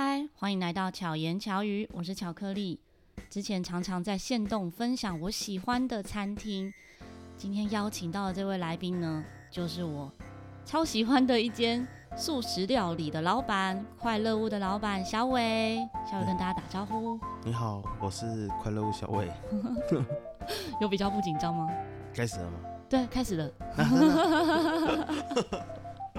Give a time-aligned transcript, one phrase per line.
[0.00, 2.78] 嗨，欢迎来到巧言巧语，我是巧克力。
[3.28, 6.72] 之前常常在限动分享我喜欢的餐厅，
[7.36, 10.08] 今天邀请到的这位来宾呢，就是我
[10.64, 11.84] 超喜欢的一间
[12.16, 15.78] 素食料理的老板——快乐屋的老板小伟。
[16.08, 17.18] 小伟跟大家打招呼。
[17.44, 19.28] 你好，我是快乐屋小伟。
[20.80, 21.68] 有比较不紧张吗？
[22.14, 22.58] 开始了吗？
[22.88, 23.50] 对，开始了。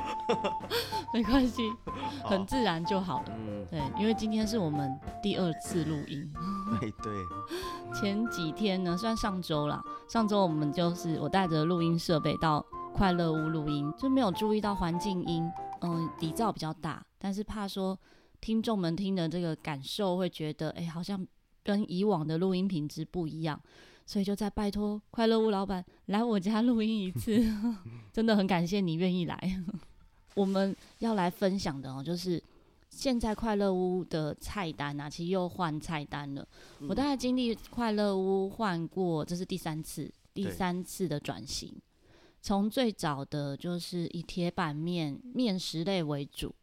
[1.14, 1.64] 没关系，
[2.24, 3.26] 很自然就好了。
[3.38, 6.32] 嗯，对，因为今天是我们第二次录音。
[6.80, 7.14] 对对。
[8.00, 9.82] 前几天呢，算上周啦。
[10.08, 12.64] 上周我们就是我带着录音设备到
[12.94, 15.50] 快乐屋录音，就没有注意到环境音，
[15.82, 17.98] 嗯，底噪比较大，但是怕说
[18.40, 21.26] 听众们听的这个感受会觉得，哎，好像
[21.64, 23.60] 跟以往的录音品质不一样，
[24.06, 27.44] 所以就再拜托快乐屋老板来我家录音一次。
[28.14, 29.38] 真的很感谢你愿意来。
[30.36, 32.42] 我们要来分享的哦，就是
[32.90, 36.48] 现在快乐屋的菜单啊，其实又换菜单了。
[36.80, 41.76] 嗯、我大概经历快乐屋换过，这是第三次，第三次的转型。
[42.42, 46.56] 从最早的就是以铁板面、面食类为主，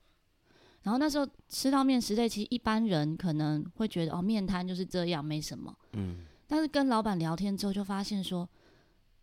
[0.82, 5.76] 然后那时候吃到面食类，其实一般人可能会觉得哦，面摊就是这样，没什么。
[5.92, 6.24] 嗯。
[6.46, 8.48] 但是跟老板聊天之后，就发现说，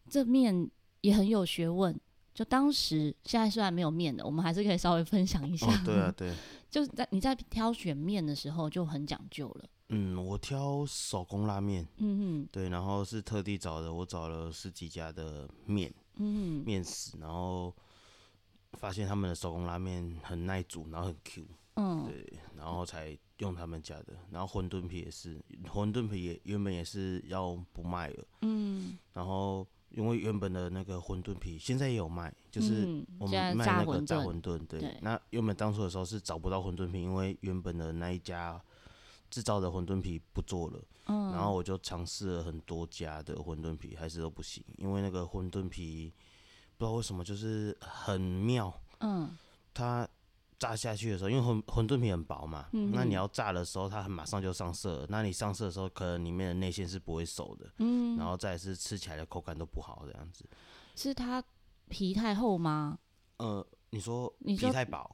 [0.10, 0.70] 这面
[1.02, 2.00] 也很有学问。
[2.34, 5.68] 就当时，现在虽然没有面的，我们还是可以稍微分享一下。
[5.68, 6.34] 哦、对啊， 对。
[6.70, 9.70] 就是在你在挑选面的时候就很讲究了。
[9.90, 11.88] 嗯，我挑手工拉面。
[11.98, 12.50] 嗯嗯。
[12.52, 17.72] 对，然后是特地找的，我找了十几家的面，嗯，面食，然后
[18.74, 21.46] 发现他们的手工拉面很耐煮，然后很 Q。
[21.76, 22.08] 嗯。
[22.08, 24.16] 对，然后才用他们家的。
[24.32, 28.26] 然后馄饨皮也是，馄饨皮也原本也是要不卖了。
[28.42, 28.98] 嗯。
[29.14, 29.68] 然后。
[29.94, 34.58] 因为原本的那个馄饨皮现在也有卖，就是我们卖那个炸馄饨。
[34.68, 38.62] 对，对那原本当初的时候是找不到馄饨皮，因为原本的那一家
[39.30, 40.80] 制造的馄饨皮不做了。
[41.06, 41.32] 嗯。
[41.32, 46.12] 然后我就尝试了很多家的馄饨皮，还是都不行，因为那个馄饨皮
[46.78, 48.74] 不知道为什么就是很妙。
[49.00, 49.30] 嗯。
[49.74, 50.08] 它。
[50.64, 55.06] 炸下去的时候，因为馄馄饨皮很薄嘛，嗯、那你要炸的时候，它马上就上色。
[55.10, 60.46] 那你上色的时候，可能里面的内馅是不会熟的，嗯，然后再是吃起来的口感都不好，这样子。
[60.96, 61.44] 是它
[61.90, 62.98] 皮太厚吗？
[63.40, 65.06] 呃，你说皮太薄，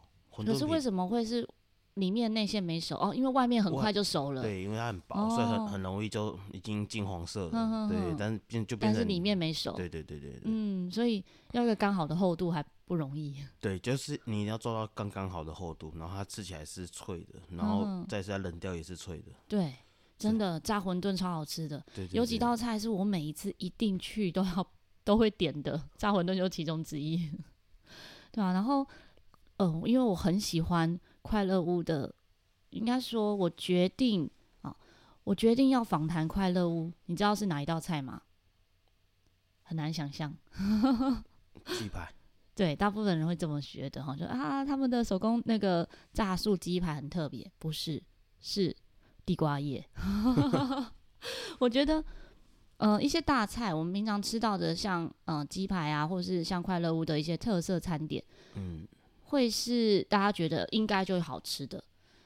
[0.46, 1.48] 可是为什么会是
[1.96, 2.96] 里面内馅没熟？
[2.98, 4.44] 哦，因为外面很快就熟了。
[4.44, 9.72] 对，因为它很薄，哦、所以很很容易就已经金黄色对，但是变就变成但是里面没熟。
[9.72, 10.42] 对对对对对。
[10.44, 12.64] 嗯，所以要一个刚好的厚度还。
[12.90, 19.26] 不容易，对，就是你要做到刚刚好的厚度，然后它吃起来是脆的，然后再是它冷掉也是脆的。
[19.30, 19.76] 嗯、对，
[20.18, 21.78] 真的炸馄饨超好吃的。
[21.94, 24.68] 对，对，对，有几道菜是我每一次一定去都要
[25.04, 27.32] 都会点的，炸馄饨就是其中之一。
[28.34, 28.84] 对啊，然后，
[29.58, 32.12] 嗯、呃，因为我很喜欢快乐屋的，
[32.72, 34.28] 应该说我决定
[34.64, 34.76] 啊，
[35.26, 38.24] 我决定要访谈快乐屋，你知道是哪一道菜吗？
[39.62, 40.36] 很难想象，
[41.78, 42.12] 鸡排。
[42.60, 48.04] 对，大部分人会这么学的哈，就啊，他们的手工那个炸素鸡排很特别，不是，
[48.42, 48.76] 是
[49.26, 49.82] 地瓜叶。
[51.60, 52.04] 我觉得，
[52.76, 58.22] 呃，一些大菜，我们平常吃到的像，像呃鸡排啊，或是像快乐屋的一些特色餐点，
[58.56, 58.86] 嗯，
[59.28, 61.82] 会是大家觉得应该就会好吃的。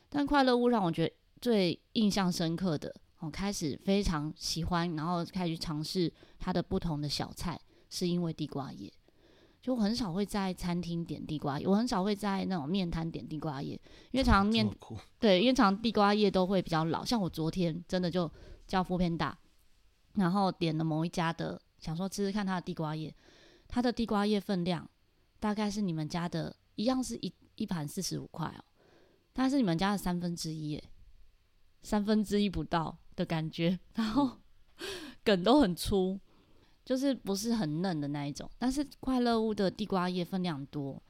[0.10, 7.60] 但快乐屋让我觉得最印象深刻的，我开始非常喜欢，然后开始尝试它的不同的小菜，
[7.92, 8.92] 是因为地瓜叶。
[9.64, 13.80] 就很少会在餐厅点地瓜叶，我很少会在那种面摊点地瓜叶，
[14.12, 14.70] 因为常常面
[15.18, 17.06] 对，因为常常地瓜叶都会比较老。
[17.06, 18.30] 像我昨天真的就
[18.68, 19.34] 叫 foodpanda，
[20.16, 23.16] 然后点了某一家的，想说吃吃看它的地瓜叶，
[23.70, 24.86] 它的地瓜叶分量
[25.40, 28.62] 大概是你们家的一样是一一盘四十五块哦，
[29.32, 30.84] 但是你们家的三分之一耶，
[31.84, 34.40] 三分之一不到的感觉，然后
[35.24, 36.20] 梗都很粗。
[36.86, 41.02] 就是不是很嫩的那一种，但是快乐屋的地瓜叶分量多，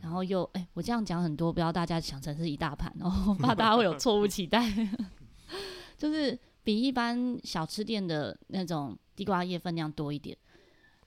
[0.00, 4.72] 然后又哎、我这样讲很多，不要大家想成是一大盘哦，怕大家会有错误期待。
[5.98, 10.36] 就是比一般小吃店的那种地瓜叶分量多一点，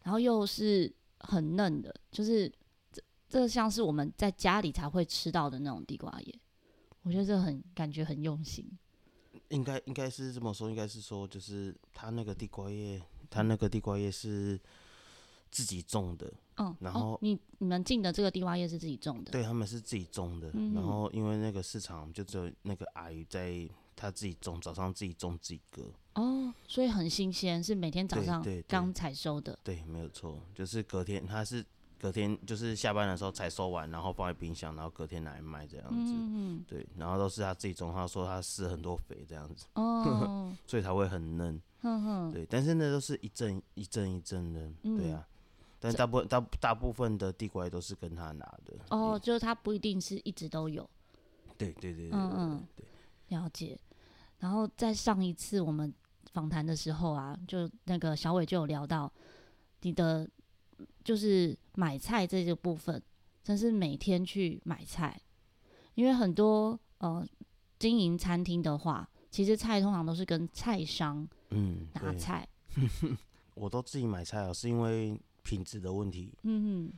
[0.04, 2.48] 然后又是很嫩的，就是
[2.92, 6.40] 这这像是我们在家里才会吃到的那种地瓜叶，
[7.02, 8.70] 我觉得这很感觉很用心。
[9.50, 13.02] 应该应该是这么说，应该是说就是它那个地瓜叶。
[13.30, 14.60] 他那个地瓜叶是
[15.52, 25.84] 自己种的，嗯，然后、哦、你你们进的这个地瓜叶是自己种的，对，他们是自己种的，嗯、然后因为那个市场就只有那个阿姨在，他自己种，早上自己种自己割，
[26.16, 31.66] 哦，所以很新鲜，是每天早上刚采收的，对，对，对，没有错，就是隔天他是
[31.98, 35.96] 隔天就是下班的时候采收完，然后放在冰箱，然后隔天拿来卖这样子。
[35.96, 36.66] 嗯嗯。
[36.68, 39.66] 对，然后都是他自己种，他说他施很多肥这样子。
[39.76, 40.54] 哦。
[40.68, 41.60] 所以才会很嫩。
[41.86, 42.32] 嗯哼。
[42.32, 45.26] 对，但是那都是一阵一阵一阵的，对啊。
[45.80, 48.74] 但大部分大大部分的地瓜叶都是跟他拿的。
[48.90, 50.90] 哦，就是他不一定是一直都有。
[51.58, 52.12] 对对对对。
[52.12, 52.68] 嗯嗯。
[52.76, 52.86] 对，
[53.38, 53.80] 了解。
[54.40, 55.94] 然后在上一次我们
[56.34, 59.12] 访谈的时候啊，就那个小伟就有聊到
[59.82, 60.28] 你的。
[61.06, 63.02] 就是买菜这个部分，
[63.42, 65.18] 真是每天去买菜，
[65.94, 67.26] 因为很多呃
[67.80, 72.48] 经营餐厅的话，其实菜通常都是跟菜商嗯拿菜，
[73.56, 76.32] 我都自己买菜啊，是因为品质的问题。
[76.44, 76.92] 嗯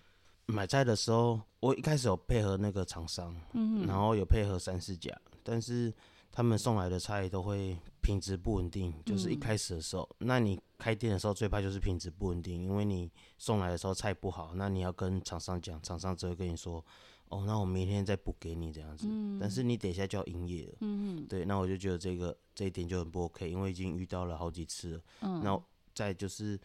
[0.45, 5.93] 哼，买菜的时候我一开始有配合那个厂商，嗯，然后有配合三四家，但是。
[6.29, 13.09] 他们送来的菜都会品质不稳定，就是一开始的时候，嗯、那你开店的时候最怕就是品质不稳定，因为你
[13.39, 16.83] 送来的时候菜不好，那你要跟厂商讲，厂商只会跟你说，
[17.29, 25.63] 哦，那我明天再补给你这样子，嗯、但是你等一下就要营业了，嗯对，那我就觉得这个这一点就很不 OK，因为已经遇到了好几次了，嗯，然后
[25.93, 26.59] 再就是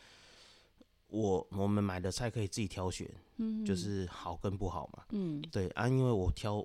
[1.09, 6.65] 我我们买的菜可以自己挑选，嗯，就是好跟不好嘛，嗯，对啊，因为我挑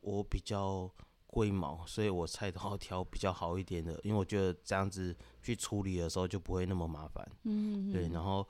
[0.00, 0.90] 我比较。
[1.34, 7.26] 龟毛，所以我菜都要挑比较好一点的，因为我觉得这样子去处理的时候就不会那么麻烦。
[7.44, 8.10] 嗯，对。
[8.10, 8.46] 然后，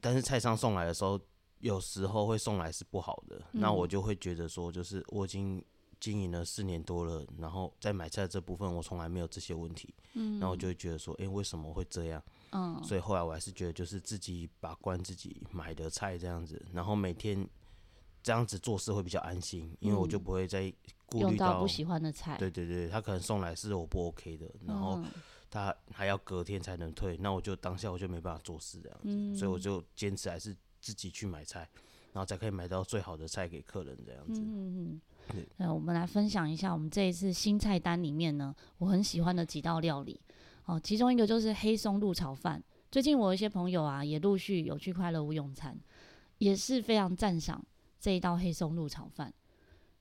[0.00, 1.20] 但是菜商送来的时候，
[1.60, 5.64] 有时候会送来是不好的，嗯、那我就会觉得说，就是我已经
[5.98, 9.94] 经营了四年多了，然后在买菜这部分我从来没有这些问题。
[10.14, 12.22] 嗯，然后我就会觉得说，哎、欸，为什么会这样？
[12.50, 17.48] 嗯，所以后来我还是觉得，就是自己把关自己买的菜这样子，然后每天
[18.22, 20.72] 这样子做事会比较安心，因为我就不会再。
[21.12, 25.02] 顾虑到不喜欢的菜，对对对，他可能送来是我不 OK 的，然后
[25.50, 31.68] 他还要隔天才能退，那我就当下我就没办法做事这样子，嗯、所以我就坚持还是自己去买菜，
[32.12, 34.40] 然后才可以买到最好的菜给客人这样子。
[34.40, 35.00] 嗯
[35.32, 40.20] 嗯那，我们来分享一下我们这一次新菜单里面呢，我很喜欢的几道料理
[40.64, 42.62] 哦，其中一个就是黑松露炒饭。
[42.90, 45.78] 最近我有一些朋友啊，也陆续有去快乐屋用餐，
[46.38, 47.64] 也是非常赞赏
[48.00, 49.32] 这一道黑松露炒饭。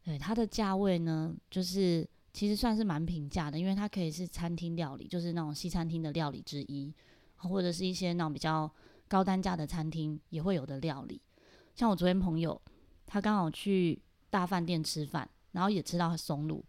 [0.03, 6.91] 对它的价位呢，就是其实算是蛮平价的，因为它可以是餐厅料理，就是那种西餐厅的料理之一，
[7.35, 8.71] 或者是一些那种比较
[9.09, 11.19] 高单价的餐厅也会有的料理。
[11.75, 12.61] 像我昨天朋友，
[13.06, 16.63] 他刚好去大饭店吃饭，然后也吃到松露，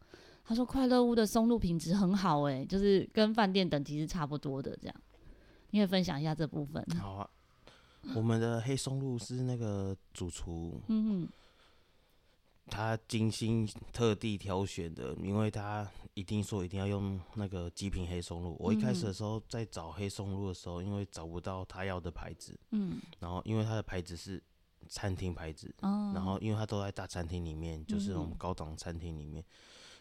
[0.45, 4.97] 他说快乐屋的松露品质很好，诶，就是跟饭店等级是差不多的这样。
[5.71, 6.85] 你可以分享一下这部分。
[6.99, 7.31] 好啊，
[8.15, 10.81] 我们的黑松露是那个主厨。
[12.71, 18.57] 他精心特地挑选的，因为他一定说一定要用那个极品黑松露。
[18.59, 24.43] 我一开始的时候在找黑松露的时候，因为找不到他要的牌子，嗯，然后因为他的牌子是
[24.89, 29.45] 餐厅牌子，哦，然后因为他都在大餐厅里面，就是那种高档餐厅里面，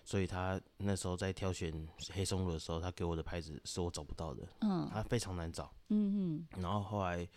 [0.05, 7.27] 所以他那时候在挑选黑松露的时候，他给我的牌子是我找不到的，嗯，他非常难找，嗯嗯，然后后来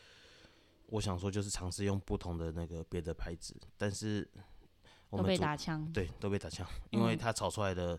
[0.86, 4.28] 我想说就是尝试用不同的那个别的牌子，但是。
[5.16, 7.98] 都被打枪，对，都被打枪，因为他炒出来的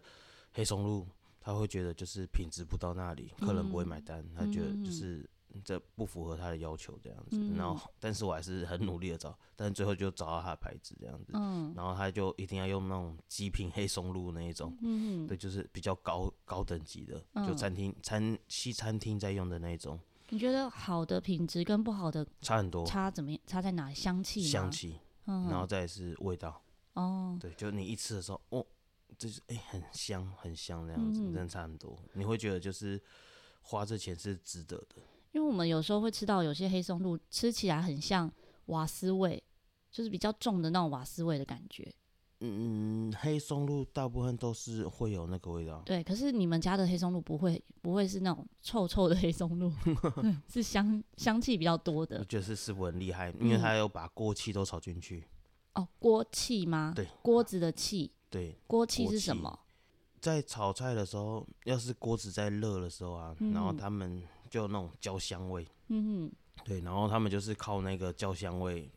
[0.53, 1.07] 黑松露，
[1.39, 5.29] 他会觉得就是品质不到那里，客人不会买单，他觉得就是
[5.63, 7.39] 这不符合他的要求这样子。
[7.55, 11.31] 然后，但是我还是很努力的找，但是最后就找到他的牌子这样子。
[11.75, 14.75] 然后他就一定要用那种极品黑松露那一种，
[15.27, 19.99] 对，就是比较高高等级的，就餐厅餐西餐厅在用的那一种。
[20.29, 22.83] 你觉得好的品质跟不好的差很多？
[22.87, 23.39] 差怎么样？
[23.45, 23.93] 差在哪？
[23.93, 24.41] 香气？
[24.41, 26.59] 香气，嗯然后再是味道。
[26.93, 28.65] 哦，对，就你一吃的时候，哦，
[29.17, 31.97] 就是哎、欸，很香，很香那样子，真的差很多。
[32.13, 33.01] 你会觉得就是
[33.61, 35.01] 花这钱是值得的。
[35.31, 38.31] 因为我们有时候会吃到有些黑松露，吃起来很像
[38.65, 39.43] 瓦斯味，
[39.91, 41.91] 就是比较重的那种瓦斯味的感觉。
[42.45, 45.81] 嗯，黑松露大部分都是会有那个味道。
[45.85, 49.71] 对，可是你们家的黑松露不会，不会是那种臭臭的黑松露，
[50.51, 52.19] 是香香气比较多的。
[52.19, 55.25] 我觉得是师傅很厉害，因为他有把锅气都炒进去。
[55.75, 56.93] 哦，锅气吗？
[56.95, 58.11] 对，锅子的气。
[58.29, 59.59] 对，锅气是什么？
[60.19, 65.67] 在炒菜的时候，要是锅子在热的时候啊，嗯、然后他们就那种焦香味。
[65.89, 66.31] 嗯哼。
[66.63, 68.89] 对，然后他们就是靠那个焦香味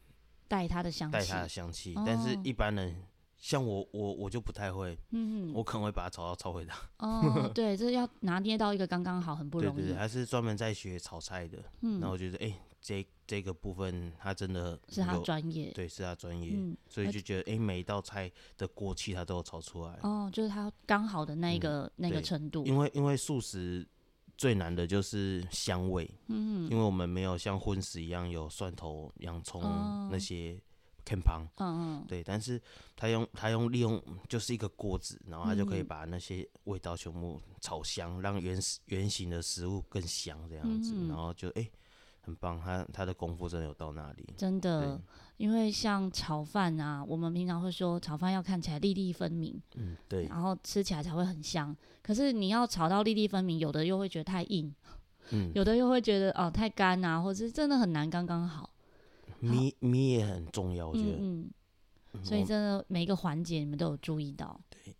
[0.46, 1.94] 带它的香气，带它的香气。
[1.96, 3.02] 哦、但是一般人
[3.36, 4.96] 像我，我我就不太会。
[5.10, 5.54] 嗯哼。
[5.54, 6.72] 我可能会把它炒到超会的。
[6.98, 9.76] 哦， 对，这要拿捏到一个刚刚好，很不容易。
[9.76, 11.58] 对对对，还是专门在学炒菜的。
[11.80, 11.98] 嗯。
[11.98, 12.60] 然后我觉得，哎、欸。
[12.86, 19.98] 这这个部分，他真的是他专业，对，是他专业，嗯、所以就觉得，哎、欸，每一道菜的锅气他都有炒出来。
[20.02, 22.64] 哦，就是他刚好的那个、嗯、那个程度。
[22.64, 23.84] 因为因为素食
[24.38, 29.60] 最难的就是香味，嗯，因为我们没有像荤食一样有蒜头、洋葱
[30.12, 30.62] 那些。
[31.08, 32.60] 偏旁，嗯嗯，对，但是
[32.96, 41.70] 他用他用利用就是一个锅子，然后他就可以把那些味道全部炒香，让原原形的食物更香这样子，嗯、然后就哎、欸、
[42.26, 45.00] 很棒，他他的功夫真的有到那里，真的，
[45.36, 54.74] 因为像炒饭啊，我们平常会说炒饭要看起来粒粒分明，嗯对，然后吃起来才会很香，可是你要炒到粒粒分明，有的又会觉得太硬，
[55.30, 58.68] 嗯， 有的又会觉得哦太干啊，或者是真的很难刚刚好。
[59.38, 61.16] 米米也很重要，我觉得。
[61.20, 61.48] 嗯，
[62.14, 64.58] 嗯，所以真的每一个环节你们都有注意到。
[64.70, 64.92] 对，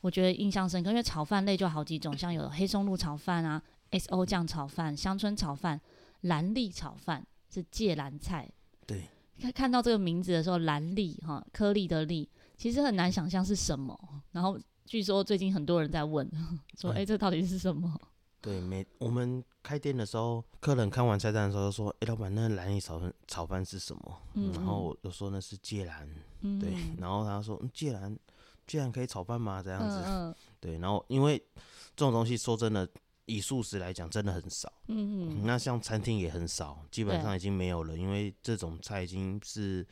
[0.00, 5.78] 我觉得印象深刻，因为炒饭类就好几种，像有黑松露炒饭啊、S O 酱炒饭、乡村炒饭、
[6.22, 8.50] 兰粒炒饭是芥蓝菜。
[8.86, 9.04] 对，
[9.40, 13.96] 看看到这个名字的时候，兰粒哈，颗粒的粒，其实很难想象是什么。
[14.32, 16.28] 然后据说最近很多人在问，
[16.76, 17.96] 说：“哎、欸，这到底是什么？”
[18.42, 26.08] 对，每我们开店的时候，客人看完菜单的时候说：“哎、欸，老板，那兰粒炒饭炒饭是什么？”嗯，然后我就说那是芥蓝，
[26.40, 28.18] 嗯、对，然后他说：“芥蓝，
[28.66, 31.38] 芥蓝可以炒饭吗？”这样子，嗯、对，然后因为
[31.94, 32.88] 这种东西说真的，
[33.34, 39.86] 以素食来讲真的很少，嗯嗯，那像餐厅也很少，基本上已经没有了，因为这种菜已经是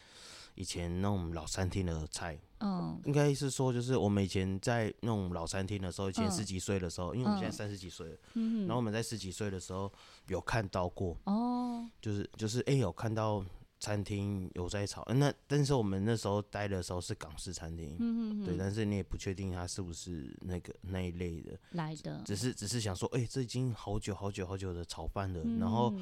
[0.54, 2.38] 以前那种老餐厅的菜。
[2.62, 9.90] 嗯，应该是说，就是我们以前在那种老餐厅的时候，以前十几岁的时候，嗯、因为我们现在三十几岁了，嗯，然后我们在十几岁的时候
[10.26, 13.42] 有看到过，哦，就是就是哎、欸，有看到
[13.80, 21.58] 餐厅有在炒，那但是我们那时候待的时候是港式餐厅，嗯嗯，对，但是你也不确定它是不是那个那一类的。
[21.72, 25.92] 来的，只是只是想说，哎、欸，这已经好久好久好久的炒饭了，嗯、然后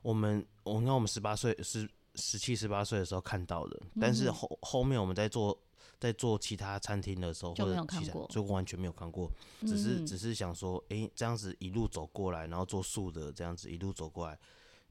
[0.00, 5.58] 我们我那我们十八岁十十七十八岁的时候看到的，但是后后面我们在做。
[6.00, 14.38] 在做其他餐厅的时候，或者其他就完全没有看过，只是只是想说，哎、欸，这样子一路走过来，然后做素的这样子一路走过来，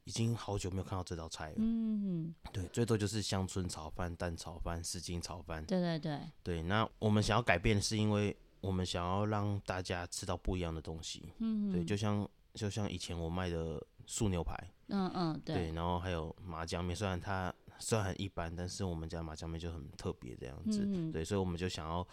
[0.06, 1.56] 已经好久没有看到这道菜了。
[1.58, 5.66] 嗯，对，最多就是乡村炒饭、蛋炒饭、什锦炒饭。
[5.66, 6.20] 对对对。
[6.42, 11.34] 对，那我们想要改变，是因为我们想要让大家吃到不一样的东西。
[11.40, 14.56] 嗯，对，就像就像以前我卖的素牛排。
[14.88, 15.72] 嗯嗯，对，对。
[15.72, 17.54] 然后还有麻酱面，虽然它。
[17.80, 22.08] 虽然很一般，但是我们家麻酱面就很特别这样子，嗯、对，所以我们就想要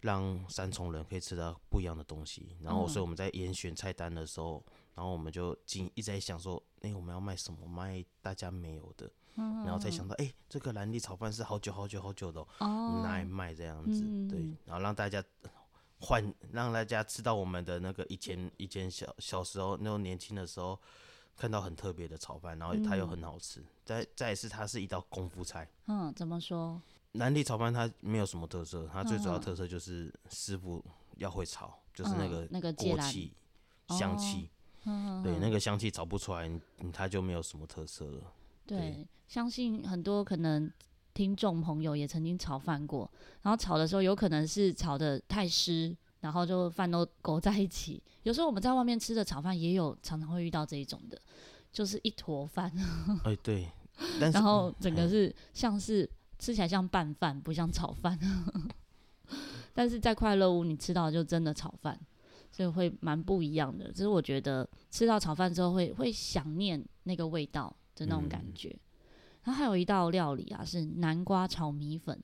[0.00, 2.54] 让三重人可以吃到不一样的东西。
[2.60, 4.62] 然后，所以我们在严选菜单的时候，
[4.94, 7.66] 然后我们就进一直在想说，哎、欸，我们要卖什么？
[7.66, 9.10] 卖大家没有的。
[9.36, 15.22] 然后才想到，哎、欸，这个兰粒炒饭是好久好久好久的、喔，哦，拿来卖这样子，对，然后让大家
[15.98, 20.78] 换，让大家吃到我们的那个以前以前小小时候那种年轻的时候。
[21.36, 23.58] 看到很特别的炒饭，然后它又很好吃。
[23.58, 25.68] 嗯、再再是，它是一道功夫菜。
[25.86, 26.80] 嗯，怎么说？
[27.14, 30.80] 兰粒炒饭它没有什么特色，它最主要特色就是师傅
[31.16, 33.32] 要会炒，嗯、就是那个那个锅气、
[33.88, 34.48] 香气。
[34.84, 36.50] 哦、对，那个香气炒不出来，
[36.92, 38.32] 它就没有什么特色了。
[38.66, 40.70] 对，对相信很多可能
[41.12, 43.10] 听众朋友也曾经炒饭过，
[43.42, 45.96] 然后炒的时候有可能是炒的太湿。
[46.20, 48.02] 然后就饭都勾在一起。
[48.22, 51.20] 有时候我们在外面吃的炒饭也有，常常会遇到这一种的，
[51.70, 52.72] 就是一坨饭。
[53.24, 53.68] 哎，对。
[54.18, 58.18] 然后整个是像是吃起来像拌饭，不像炒饭。
[59.74, 62.00] 但是在快乐屋你吃到的就真的炒饭，
[62.54, 63.90] 所以会蛮不一样的。
[63.90, 68.68] 就是我觉得吃到炒饭之后会会想念那个味道的那种感觉。
[68.68, 68.80] 嗯、
[69.42, 72.16] 然后还有一道料理啊，是南瓜炒米粉。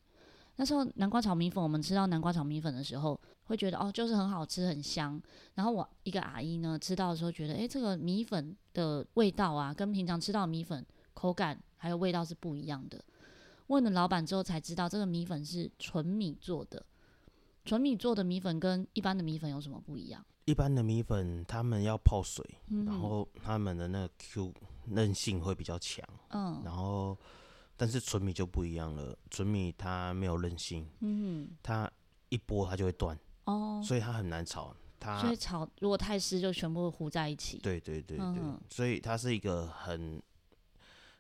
[0.54, 5.20] 那时候南瓜炒米粉，我们吃到南瓜炒米粉的时候，会觉得哦，就是很好吃，很香。
[5.54, 13.02] 然后我一个阿姨呢，吃到的时候觉得，诶，这个米粉的味道啊，跟平常吃到的米粉口感还有味道是不一样的。
[13.66, 16.84] 问了老板之后才知道，这个米粉是纯米做的。
[17.70, 20.26] 纯米做的米粉跟一般的米粉有什么不一样？
[20.44, 24.52] 一般的米粉他们要泡水，嗯、然后他们的那个 Q
[24.88, 26.04] 韧性会比较强。
[26.30, 27.16] 嗯，然后。
[27.76, 31.90] 但是纯米就不一样了，纯米它没有韧性，嗯，它
[32.28, 40.22] 一拨它就会断，哦，所以它很难炒，它所以炒如果太湿就全部糊在一起，对对对对，嗯、所以它是一个很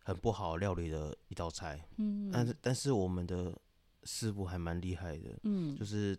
[0.04, 3.58] 很不好料理的一道菜，嗯，但是但是我们的
[4.02, 6.14] 师傅还蛮厉害的，嗯，就是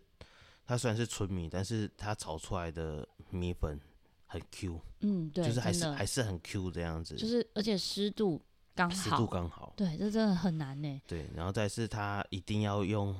[0.66, 3.80] 它虽然是纯米，但是它炒出来的米粉
[4.26, 8.40] 很 Q，嗯，对，就是还是还是很 Q 这样子，就是而且湿度。
[8.74, 11.02] 刚好，湿度刚好，对，这真的很难呢。
[11.06, 13.14] 对，然后再是它一定要用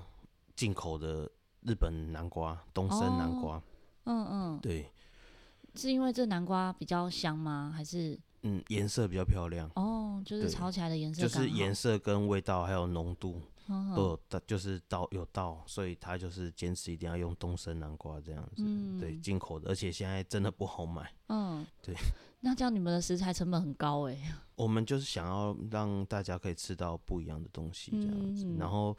[0.57, 1.31] 进口的
[1.61, 3.57] 日本南瓜，东升南瓜。
[3.57, 3.63] 哦、
[4.05, 4.91] 嗯嗯，对，
[5.75, 7.71] 是因为这南瓜比较香吗？
[7.77, 8.19] 还是？
[8.45, 9.71] 嗯，颜色比较漂亮。
[9.75, 21.13] 哦，就是炒起来的颜色，就是颜色跟味道还有浓度，都有到，就是到有到，所以他就是坚持一定要用东升南瓜这样子，嗯、对，进口的，而且现在真的不好买。
[21.29, 21.95] 嗯，对。
[22.45, 24.19] 那这样你们的食材成本很高哎。
[24.57, 28.97] 我们就是想要让大家可以吃到不一样的东西这样子，嗯、然后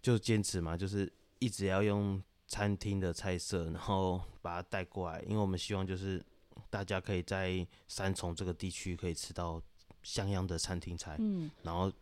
[0.00, 6.24] 就坚持嘛，就是一直要用餐厅的菜色，然后把它带过来，因为我们希望就是
[6.70, 9.60] 大家可以在三重这个地区可以吃到
[10.02, 11.92] 像样的餐厅菜，嗯，然后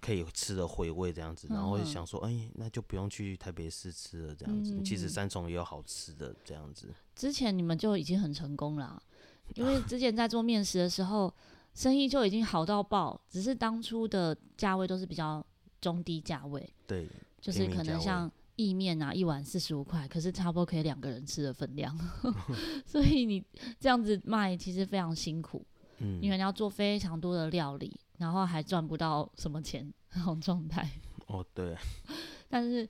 [0.00, 6.88] 可以吃的回味这样子，然后会想说，哎、欸，那就不用去台北市吃了这样子，嗯、其实三重也有好吃的这样子。
[7.14, 9.02] 之前你们就已经很成功了。
[9.56, 11.34] 因为之前在做面食的时候，
[11.72, 15.42] 生意就已经好到爆，只是当初的价位都是比较
[15.80, 16.70] 中低价位。
[16.86, 17.08] 对，
[17.40, 21.98] 就是可能像意面啊，一碗四十五块，可是差不多可以两个人吃的分量。
[22.84, 23.42] 所以你
[23.80, 25.64] 这样子卖其实非常辛苦，
[26.00, 30.88] 嗯，因为你要做非常多的料理，然后还赚不到什么钱那种状态。
[31.26, 31.76] 哦，对。
[32.48, 32.88] 但是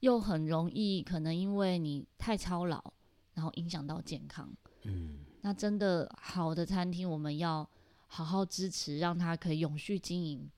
[0.00, 2.82] 又很容易，可能因为你太操劳，
[3.34, 4.48] 然后影响到健康。
[4.84, 5.18] 嗯。
[5.42, 7.68] 那真的好的餐厅，我们要
[8.08, 10.50] 好好支持，让它可以永续经营，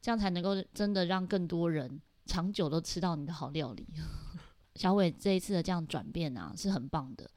[0.00, 3.86] 这样才能够真的让更多人长久都吃到你的好料理。
[4.76, 7.28] 小伟这一次的这样转变啊，是很棒的，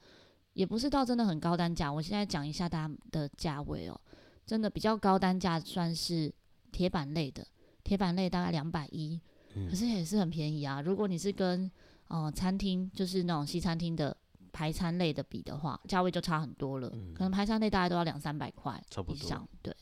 [0.54, 1.92] 也不是到真的很高单价。
[1.92, 4.00] 我现在讲一下大家的价位哦，
[4.46, 6.32] 真的比较高单价算是
[6.72, 7.46] 铁板类的，
[7.82, 9.20] 铁板类大概两百一，
[9.68, 10.80] 可是也是很便宜啊。
[10.80, 11.70] 如果你是跟
[12.08, 14.16] 呃餐厅，就是那种西餐厅的。
[14.56, 16.88] 排餐类的比的话，价位就差很多了。
[16.94, 19.74] 嗯、可能排餐类大概都要两三百块以上，对。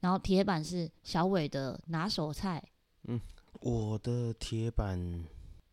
[0.00, 2.62] 然后铁板是小伟的拿手菜。
[3.04, 3.18] 嗯，
[3.62, 5.24] 我的铁板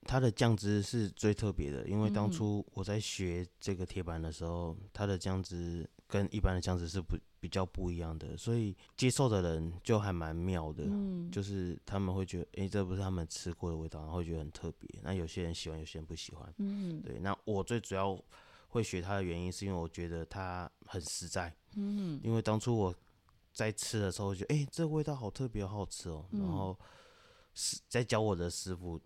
[0.03, 10.83] 它的酱汁是最特别的，因为当初我在学这个铁板的时候，嗯、它的酱汁跟一般的酱汁是不比较不一样的，所以接受的人就还蛮妙的。
[10.87, 14.99] 嗯，就是他们会觉得，哎、欸，这不是他们吃过的味道，然后会觉得很特别。
[15.03, 16.51] 那有些人喜欢，有些人不喜欢。
[16.57, 17.19] 嗯，对。
[17.19, 18.19] 那我最主要
[18.69, 21.55] 会学它的原因，是因为我觉得它很实在。
[21.75, 22.93] 嗯，因为当初我
[23.53, 26.39] 在吃的时候，觉得，哎、欸，这个味道好特别，好好吃哦、喔。
[26.39, 26.75] 然后
[27.53, 28.99] 是在教我的师傅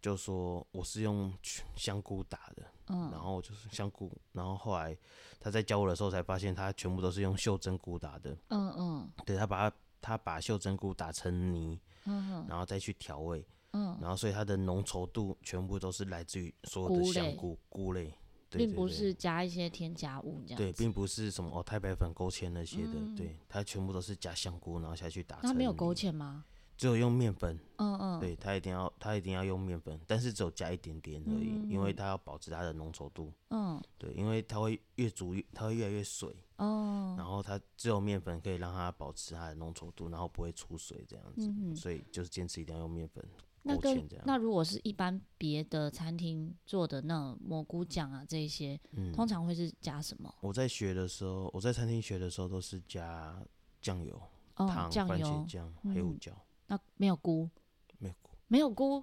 [0.00, 1.32] 就说，我是用
[1.76, 2.62] 香菇打的。
[2.92, 4.96] 嗯，然后就是香菇，然后后来
[5.38, 8.36] 他在教我的时候才发现，他全部都是用袖珍菇打的。
[8.48, 18.12] 嗯嗯，对，他把它他把袖珍菇打成泥，嗯，然后再去调味，嗯，然后所以它的浓稠度全部都是来自于所有的香菇菇类，
[18.48, 20.56] 对，并不是加一些添加物这样。
[20.56, 25.38] 对，并不是什么哦太白粉勾芡那些的，对，它全部都是加香菇然后下去打。
[25.42, 26.44] 它没有勾芡吗？
[26.80, 43.22] 只有用面粉，嗯嗯，对，它一定要它一定要用面粉，但是只有加一点点而已，嗯、因为它要保持它的浓稠度，嗯，对，因为它会越煮越它会越来越水，哦，然后它只有面粉可以让它保持它的浓稠度，然后不会出水这样子，嗯、哼所以就是坚持一定要用面粉。
[43.62, 50.34] 那跟那如果是一般别的餐厅做的那种蘑菇酱啊这些，嗯、通常会是加什么？
[50.40, 53.38] 我在学的时候，我在餐厅学的时候都是加
[53.82, 54.18] 酱油、
[54.56, 56.32] 哦、糖、油、番茄酱、黑胡椒。
[56.70, 57.50] 那没有菇，
[57.98, 59.02] 没有菇，没有菇，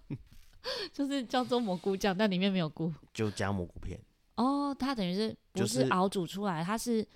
[0.92, 3.98] 就是叫做蘑菇酱，但里面没有菇，就加蘑菇片。
[4.36, 6.62] 哦，它等于是不是熬煮出来？
[6.62, 7.06] 它是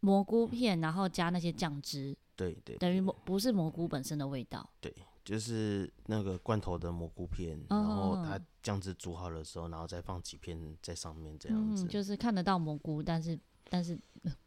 [0.00, 2.14] 蘑菇片，然后加那些酱汁。
[2.36, 4.68] 对对，等于蘑不是蘑菇本身的味道。
[4.82, 11.86] 对，就是那个罐头的蘑菇片，然后它酱汁煮好的时候，然后再放几片在上面，这样子。
[11.86, 13.98] 就是看得到蘑菇，但是但是。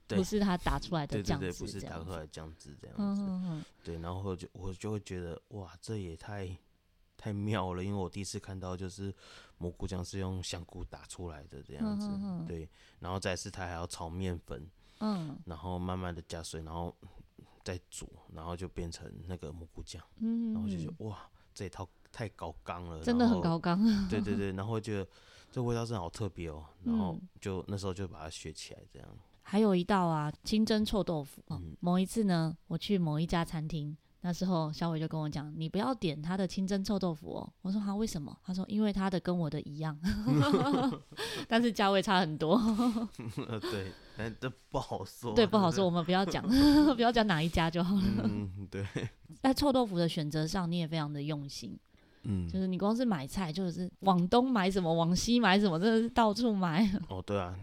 [0.07, 3.01] 不是他打出来的酱汁，对对对，不是打出来的酱汁这样子。
[3.03, 3.65] 嗯嗯嗯。
[3.83, 6.55] 对，然后就我就会觉得，哇，这也太
[7.17, 9.13] 太妙了，因为我第一次看到就是
[9.57, 12.07] 蘑菇酱是用香菇打出来的这样子。
[12.11, 12.45] 嗯。
[12.45, 16.95] 对，然后再是他还要炒面粉，嗯，然后慢慢的加水，然后
[17.63, 20.03] 再煮，然后就变成那个蘑菇酱。
[20.17, 20.53] 嗯，嗯。
[20.53, 23.79] 然后就觉得哇，这一套太高纲了，真的很高纲。
[24.09, 25.07] 对对对，然后觉得
[25.51, 29.07] 这味道真的好特别哦， 然后就那时候就把它学起来这样。
[29.43, 31.43] 还有一道啊，清蒸臭豆腐。
[31.49, 39.97] 嗯、某一次呢，我去某一家餐厅，那时候小伟就跟我讲：“你不要点他的清蒸臭豆腐哦。”我说：“他为什么？”他说：“因为他的跟我的一样，
[41.47, 42.58] 但是价位差很多。
[43.60, 45.34] ”对，但这不好说。
[45.34, 46.41] 对，不好说，我们不要讲，
[46.95, 48.23] 不要讲哪一家就好了。
[48.23, 48.86] 嗯，对。
[49.41, 51.77] 在臭豆腐的选择上，你也非常的用心。
[52.23, 56.89] 嗯，就是你光是买菜，就是往东买什么，往西买什么，真的是到处买。
[57.10, 57.53] 哦，对啊。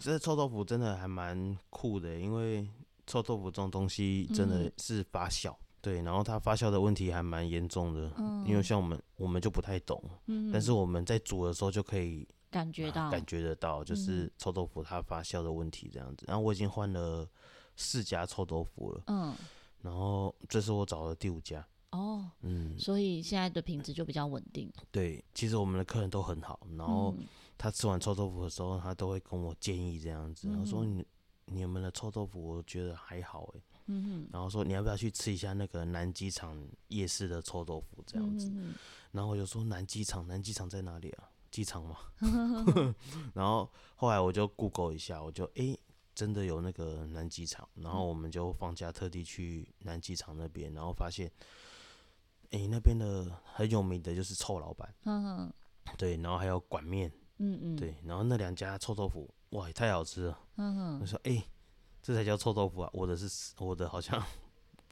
[0.00, 2.66] 这臭豆腐真的还蛮酷的，因为
[3.06, 16.24] 臭豆腐这种东西真的是发酵，嗯、对，然后它发酵的问题还蛮严重的，嗯、因为像我们我们就不太懂，嗯、但是我们在煮的时候就可以感觉到、啊、感觉得到，就是臭豆腐它发酵的问题这样子。
[16.26, 17.28] 然后我已经换了
[17.76, 19.34] 四家臭豆腐了，嗯，
[19.82, 24.72] 然后这是我找的第五家，哦，嗯，所以现在的品质就比较稳定。
[24.90, 27.14] 对，其实我们的客人都很好，然后
[27.60, 31.04] 他吃完臭豆腐的时候，他都会跟我建议这样子，然后说你
[31.44, 38.50] 你们的臭豆腐我觉得还好哎，嗯哼，然后说你要不要去吃一下那个南机场夜市的臭豆腐这样子，
[39.12, 41.28] 然后我就说南机场南机场在哪里啊？
[41.50, 41.98] 机场嘛，
[43.34, 45.80] 然后后来我就 Google 一下，我就哎、欸，
[46.14, 51.26] 真的有那个南机场，然后我们就放假特地去南机场那边，然后发现，
[52.52, 54.94] 哎、欸，那边的很有名的就是臭老板，
[55.98, 61.44] 对，然后还有管面，嗯嗯，对，然后那两家臭豆腐，哇，也太好吃了，嗯哼我说哎、欸，
[62.00, 64.22] 这才叫臭豆腐啊，我的是我的好像。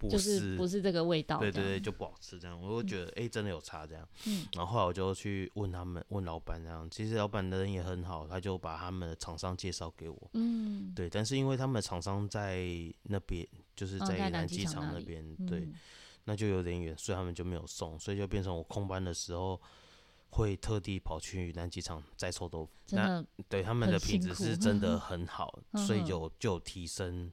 [0.01, 2.57] 不是就是不是这个味道，对对对，就不好吃这样。
[2.63, 4.09] 我就觉得，哎、嗯欸，真的有差这样。
[4.29, 6.89] 嗯，然后后来我就去问他们，问老板这样。
[6.89, 10.31] 其实老板的人也很好，他就把他们的厂商介绍给我。
[10.35, 11.11] 嗯，对。
[11.11, 12.65] 但是因为他们的厂商在
[13.03, 15.75] 那边，就是在南机场那边，哦、对、嗯，
[16.27, 19.61] 那就有点远，所以他们就没有送，所以就变成我空班的时候
[20.31, 22.73] 会特地跑去南机场再臭豆腐。
[22.91, 27.31] 那对他们的品质是真的很好，嗯、所以就就提升。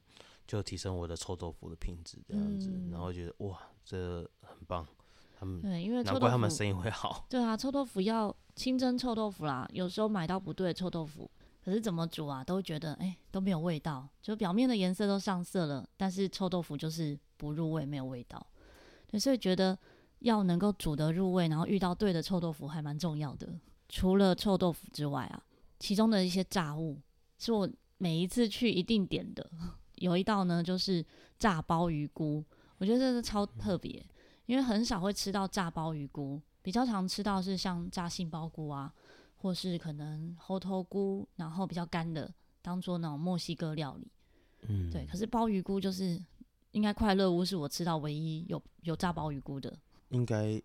[0.47, 4.85] 就提升我的臭豆腐的品质，这样子、嗯，然后觉得哇，这很棒。
[5.39, 7.25] 他们对，因为难怪他们生意会好。
[7.27, 11.27] 对啊，臭豆腐要清蒸臭豆腐啦，有时候买到不对的臭豆腐，
[11.63, 18.45] 可是怎么煮啊，都觉得哎、欸、都没有味道，就表面的颜色都上色了，但是臭豆腐就是不入味，没有味道。
[19.07, 19.75] 对，所以觉得
[20.19, 23.53] 要能够煮得入味，然后遇到对的臭豆腐还蛮重要的。
[23.87, 25.43] 除了臭豆腐之外啊，
[25.79, 26.99] 其中的一些炸物
[27.37, 29.49] 是我每一次去一定点的。
[29.95, 31.05] 有一道呢，就是
[31.37, 32.43] 炸鲍鱼菇，
[32.77, 34.05] 我觉得这是超特别，
[34.45, 38.93] 因为很少会吃到炸鲍鱼菇，比较常吃到是像炸杏鲍菇啊，
[39.37, 44.11] 或是可能猴头菇，然后比较干的，当做那种墨西哥料理。
[44.67, 45.05] 嗯，对。
[45.05, 46.19] 可是鲍鱼菇就是
[46.71, 49.77] 应该快乐屋是我吃到唯一有有炸鲍鱼菇的。
[50.09, 50.61] 应该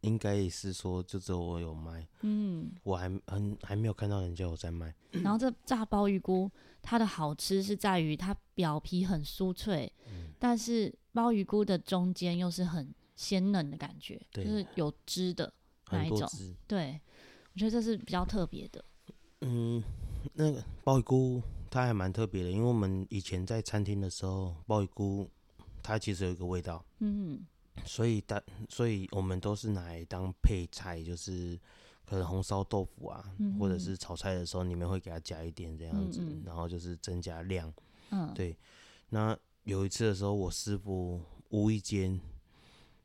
[0.00, 2.06] 应该也是说，就只有我有卖。
[2.22, 4.94] 嗯，我还很还没有看到人家有在卖。
[5.12, 15.52] 然后这炸鲍鱼菇，它的好吃是在于它表皮很酥脆，嗯、但是鲍鱼菇的中间又是很鲜嫩的感觉，就是有汁的
[15.90, 16.28] 那一种。
[16.66, 17.00] 对，
[17.54, 18.84] 我觉得这是比较特别的。
[19.42, 19.82] 嗯，
[20.34, 21.40] 那个鲍鱼菇
[21.70, 25.30] 它还蛮特别的，因为我们以前在餐厅的时候，鲍鱼菇
[25.82, 26.84] 它其实有一个味道。
[26.98, 27.46] 嗯。
[27.84, 31.58] 所以，当所以我们都是拿来当配菜，就是
[32.04, 37.72] 可能红烧豆腐啊，嗯、或者是炒菜的时候，你们会给它加一点这样子，然后就是增加量。
[38.10, 38.56] 嗯，对。
[39.08, 42.20] 那有一次的时候，我师傅无意间，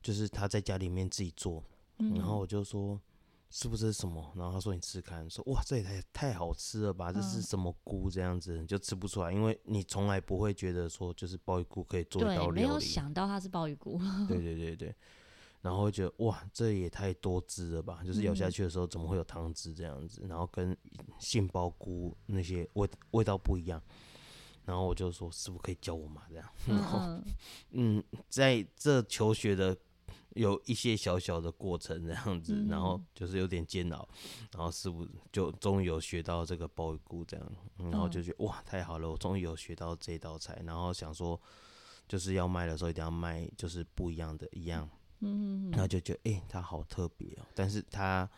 [0.01, 1.63] 就是他在家里面自己做，
[1.99, 2.99] 嗯、然后我就说。
[3.49, 4.33] 是不是什么？
[4.35, 7.11] 然后他说你吃看，说哇，这也太太好吃了吧？
[7.13, 8.09] 这是什么菇？
[8.09, 12.55] 这样子你就吃不出来，因为你从来不会觉得说就是鲍鱼菇可以做到料理。
[12.55, 13.99] 没有想到它是鲍鱼菇。
[14.27, 14.95] 对对对对，
[15.61, 18.01] 然后会觉得哇，这也太多汁了吧？
[18.03, 20.25] 就是咬下去的时候怎么会有汤汁这样子？
[20.27, 20.77] 然后跟
[21.17, 23.81] 杏鲍菇那些味味道不一样。
[24.65, 26.23] 然后我就说师傅可以教我吗？
[26.29, 27.23] 这样， 然后嗯，
[27.71, 29.77] 嗯，在这求学的。
[30.37, 34.07] 有一些小小的过程这样子，然后就是有点煎熬，
[34.53, 37.51] 然后师傅就终于有学到这个鲍鱼菇这样，
[37.91, 41.39] 然后就觉得哇，太好了，我终于有学到这道菜，然后想说
[42.07, 44.87] 就是要卖的时候一定要卖就是不一样的一样，
[45.21, 48.29] 嗯，然后就觉得哎，它好特别哦，但是它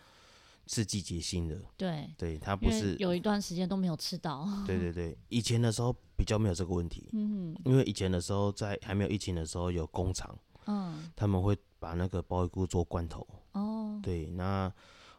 [0.68, 4.80] 是季节性的，对，对，它不是有一段时间都没有吃到，对。
[4.80, 11.58] 对对，以前的时候比较没有这个问题，嗯，因为以前的时候在还没有疫情的时候有工厂，嗯，他们会。
[11.80, 13.26] 把那个鲍鱼菇做罐头。
[13.54, 14.72] 哦，对，那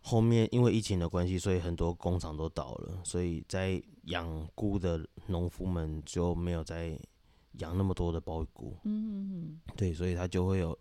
[0.03, 6.99] 后面因为疫情的关系，所以很多工厂都倒了，所以在养菇的农夫们就没有再
[7.55, 10.79] 养那么多的鲍鱼菇，嗯，对，所以他就会有，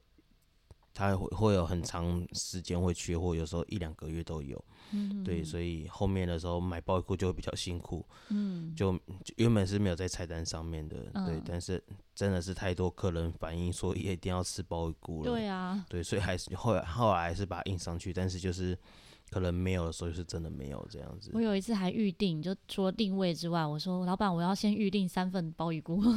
[1.00, 4.62] 他会会有很长时间会缺货，有时候一两个月都有。
[4.92, 9.00] 嗯，对，所以后面的时候买鲍鱼菇就会比较辛苦，嗯，就，
[9.38, 11.82] 原本是没有在菜单上面的，嗯，对，但是
[12.14, 18.78] 真的是太多客人反映说也一定要吃鲍鱼菇了，对啊，对，所以还是后来后来还是把它印上去，但是就是
[19.30, 21.30] 可能没有的时候就是真的没有这样子。
[21.34, 26.04] 我有一次还预定，就除了定位之外，我说老板我要先预定三份鲍鱼菇。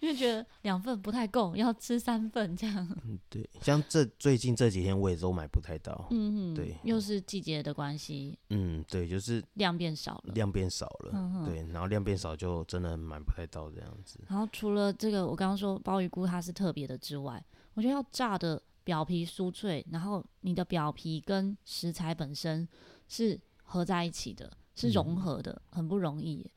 [0.00, 2.88] 因为觉得两份不太够，要吃三份这样。
[3.04, 6.06] 嗯，对，像这最近这几天我也都买不太到。
[6.10, 8.38] 嗯嗯，对，又是季节的关系。
[8.50, 11.10] 嗯，对，就是量变少了，量变少了。
[11.14, 14.20] 嗯，对，然后量变少就真的买不太到这样子。
[14.28, 17.42] 然后除了这个，我刚刚说鲍鱼菇它是特别的之外，
[17.74, 22.68] 我觉得要炸的表皮酥脆，然后你的表皮跟食材本身
[23.08, 26.48] 是合在一起的，是融合的，嗯、很不容易。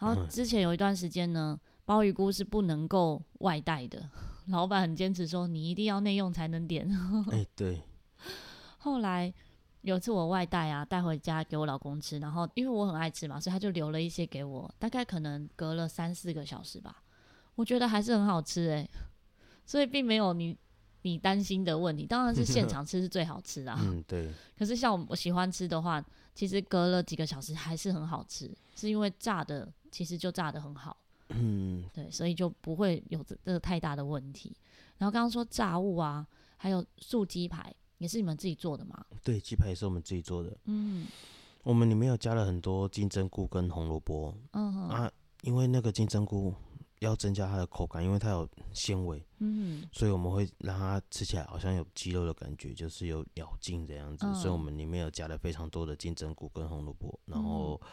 [0.00, 1.60] 然后之前有一段时间呢。
[1.88, 4.10] 鲍鱼菇是不能够外带的，
[4.48, 6.86] 老板很坚持说你一定要内用才能点。
[7.32, 7.82] 哎、欸，对。
[8.76, 9.32] 后来
[9.80, 14.70] 有一次我外带啊，带回家给我老公吃，然后因为我很爱吃嘛，所以他就留了一些给我。
[14.78, 17.02] 大概可能隔了三四个小时吧，
[17.54, 18.90] 我觉得还是很好吃哎、欸，
[19.64, 20.54] 所以并没有你
[21.00, 22.06] 你担心的问题。
[22.06, 23.78] 当然是现场吃是最好吃啊。
[23.80, 24.30] 嗯，对。
[24.58, 30.94] 可是像我喜欢吃的话，其实隔了几个小时还是很好吃，是因为炸的其实就炸的很好。
[31.30, 34.56] 嗯，对，所以就不会有这这个太大的问题。
[34.98, 37.74] 然后刚刚说炸物啊，还有素鸡排。
[37.98, 39.04] 也是你们自己做的吗？
[39.24, 40.56] 对，鸡排也是我们自己做的。
[40.66, 41.04] 嗯，
[41.64, 44.32] 我们里面有加了很多金针菇跟红萝卜。
[44.52, 45.10] 嗯哼啊，
[45.42, 46.54] 因为那个金针菇
[47.00, 49.20] 要增加它的口感，因为它有纤维。
[49.38, 54.24] 嗯，所以我们会让它吃起来好像有鸡肉的感觉，就是有咬劲这样子。
[54.24, 57.80] 嗯、所以我们里面有加了非常多的金针菇跟红萝卜，然后。
[57.82, 57.88] 嗯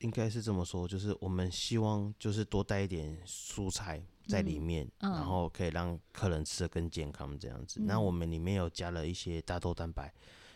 [0.00, 7.80] 应该是这么说，就是我们希望就是多带一点蔬菜在里面，嗯嗯、然后可以让客人吃的更健康这样子。
[7.82, 10.12] 那、嗯、我们里面有加了一些大豆蛋白，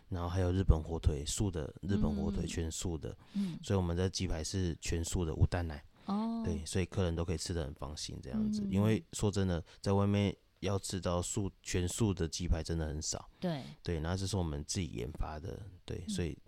[0.08, 5.84] 然后还有日本火腿素的日本火腿全素的，嗯、所以我们的鸡排是全素的无蛋奶。
[6.06, 8.62] 哦，对，所以客人都可以吃的很放心这样子。
[8.62, 13.28] 嗯、因为说真的，在外面要吃到素全素的鸡排真的很少。
[13.38, 16.38] 对对，那这是我们自己研发的，对，嗯、所以。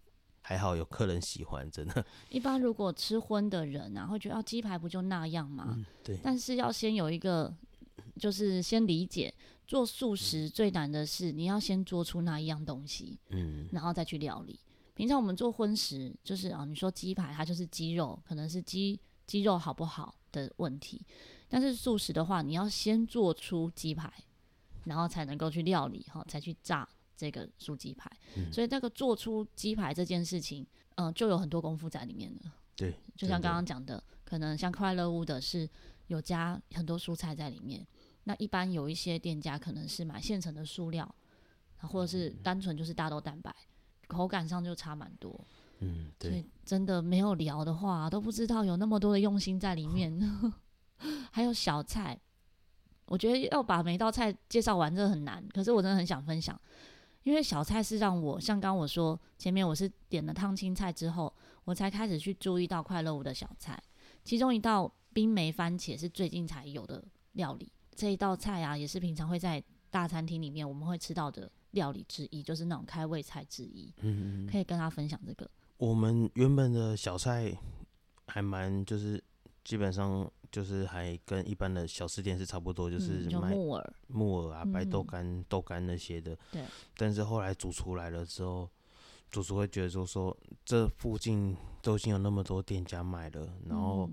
[0.48, 2.06] 还好有客人喜欢，真的。
[2.28, 5.74] 一般如果吃荤的人啊，会觉得鸡排不就那样吗？
[5.76, 6.16] 嗯，对。
[6.22, 7.52] 但是要先有一个，
[8.16, 9.35] 就是先理解
[9.66, 14.56] 做素食最难的是，你要先做出那一样东西，嗯，然后再去料理。
[14.94, 21.04] 平常我们做荤食，就是啊，你说鸡排它就是鸡肉，可能是鸡鸡肉好不好的问题。
[21.48, 24.12] 但是素食的话，你要先做出鸡排，
[24.85, 26.88] 然后才能够去料理哈，才去炸。
[27.16, 32.52] 这个素鸡排，嗯、所以这个做出鸡排这件事情，嗯、呃，就有很多功夫在里面了。
[32.76, 35.68] 对，就像刚刚讲的，可能像快乐屋的是
[36.09, 37.87] 有加很多蔬菜在里面。
[38.24, 41.14] 那一般有一些店家可能是买现成的塑料，
[41.79, 43.55] 或者是单纯就是大豆蛋白，
[44.09, 45.42] 口感上就差蛮多。
[45.79, 46.31] 嗯，对。
[46.31, 50.20] 所以真的没有聊的话，都不知道有那么多的用心在里面。
[51.31, 52.18] 还有小菜，
[53.07, 56.59] 我觉得要把每道菜介绍完真的很难，可是我真的很想分享。
[57.26, 61.34] 因为小菜是让我像刚刚我说前面我是点了烫青菜之后，
[61.64, 63.76] 我才开始去注意到快乐屋的小菜，
[64.22, 67.72] 其中一道冰梅番茄是最近才有的料理。
[67.96, 69.60] 这一道菜啊，也是平常会在
[69.90, 73.92] 大餐厅里面我们会吃到的料理之一，就是那种开胃菜之一。
[74.02, 75.50] 嗯，可以跟他分享这个。
[75.78, 77.52] 我们原本的小菜
[78.28, 79.20] 还蛮就是
[79.66, 80.31] 基本上。
[80.48, 86.38] 就是还跟一般的小吃店是差不多，就是卖木耳、木耳啊、白豆干、豆干那些的。
[86.50, 86.62] 对。
[86.96, 88.66] 但是后来煮出来了之后，
[89.29, 94.09] 主厨会觉得说说这附近都已经有那么多店家卖了，然后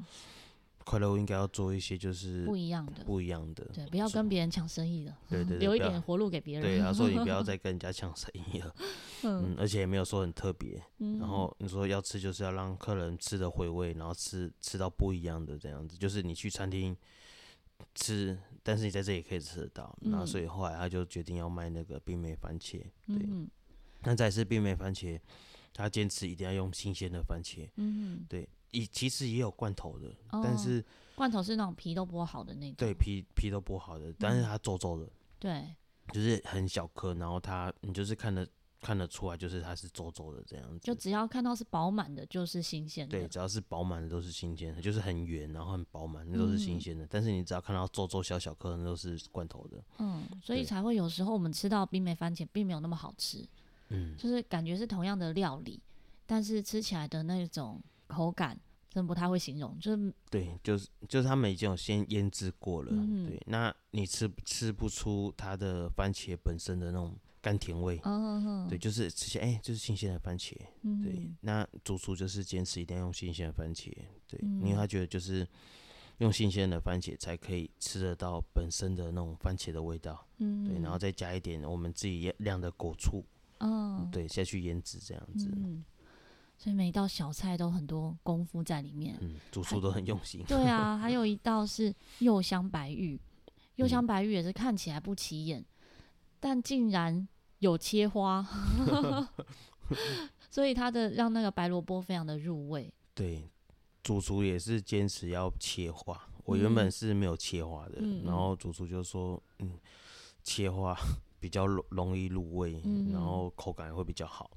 [0.86, 3.64] 快乐屋应该要做一些就是不一样的、不一样的。
[3.74, 5.18] 对，不要跟别人抢生意了。
[5.30, 6.64] 对对对， 留一点活路给别人。
[6.64, 8.76] 对，他说你不要 再跟人家抢生意了。
[9.24, 16.96] 嗯，而且也没有说很特别，嗯、然后你说要吃就是要让客人吃的回味，然后吃吃到不一样的这样子，就是你去餐厅
[17.96, 23.50] 吃，但是你在这里可以吃得到，嗯、然后所以后来他就决定要卖那个冰梅番茄，对，嗯、
[24.02, 25.18] 那再是冰梅番茄，
[25.74, 30.84] 他坚持一定要用新鲜的番茄，嗯，对，也其实也有罐头的，哦、但是
[31.16, 35.10] 罐头是那种皮都剥好的那种，对，皮皮都剥好的，但是它皱皱的，
[35.40, 35.74] 对，
[36.12, 38.46] 就是很小颗，然后它你就是看得。
[38.86, 40.80] 看得出来，就是它是皱皱的这样子。
[40.80, 43.18] 就只要看到是饱满的，就是新鲜的。
[43.18, 47.06] 对，只要是饱满的都是新鲜的，就是很圆，然后很饱满，那都是新鲜的。
[47.06, 49.82] 嗯、但是你只要看到皱皱小小颗，那都是罐头的。
[50.00, 53.48] 嗯，所以才会有时候我们吃到冰梅番茄并没有那么好吃。
[53.88, 55.82] 嗯，就是感觉是同样的料理，
[56.26, 59.78] 但是吃起来的那种口感真不太会形容。
[59.80, 62.92] 就是对，就是就是他们已经有先腌制过了。
[62.92, 67.16] 嗯、对，那你吃吃不出它的番茄本身的那种。
[67.44, 68.70] 甘甜味，oh, oh, oh.
[68.70, 71.30] 对，就是吃起来，哎、欸，就是新鲜的番茄，嗯、对。
[71.42, 73.92] 那主厨就是坚持一定要用新鲜的番茄，
[74.26, 75.46] 对，嗯、因为他觉得就是
[76.20, 83.26] 用新鲜的番茄才可以吃得到本身的那种番茄的味道，嗯，对，然后再加一点我们自己酿的果醋，
[83.60, 85.84] 哦，对，下去腌制这样子，嗯，
[86.64, 93.20] 所以每一道小菜都很多功夫在里面，嗯，主厨都很用心，对啊， 还有一道是柚香白玉，
[93.76, 95.66] 柚香白玉也是看起来不起眼，嗯、
[96.40, 97.28] 但竟然。
[97.60, 98.46] 有切花
[100.52, 102.94] 所以它的让那个白萝卜非常的入味。
[103.16, 103.50] 对，
[104.04, 106.28] 主厨也是坚持要切花。
[106.44, 109.80] 我原本是没有切花的，嗯、然后主厨就说：“嗯，
[110.44, 110.94] 切花
[111.40, 114.52] 比较容容易入味，嗯、然后口感也会比较好。”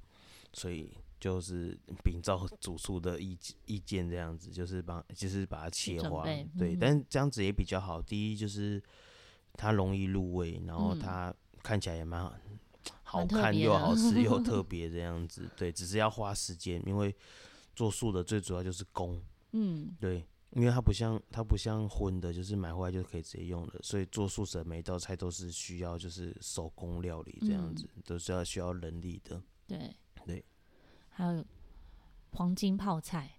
[0.53, 6.25] 所以就是秉照主厨的意意见这样子，就是帮就是把它切花。
[6.27, 8.01] 嗯、对，但这样子也比较好。
[8.03, 8.83] 第一就是。
[9.59, 12.31] 它容易入味，然后它看起来也蛮
[13.03, 15.49] 好看又好吃又特 别这样子。
[15.57, 17.17] 对，只是要花时间，因为
[17.75, 19.19] 做素的最主要就是工。
[19.53, 29.41] 嗯，对，因为它不像它不像荤的，就是买回来就可以直接用的，所以做素食的每一道菜都是需要就是手工料理这样子，都是要需要人力的。
[29.67, 29.97] 对对，
[31.17, 31.43] 还有
[32.33, 33.31] 黄金泡菜。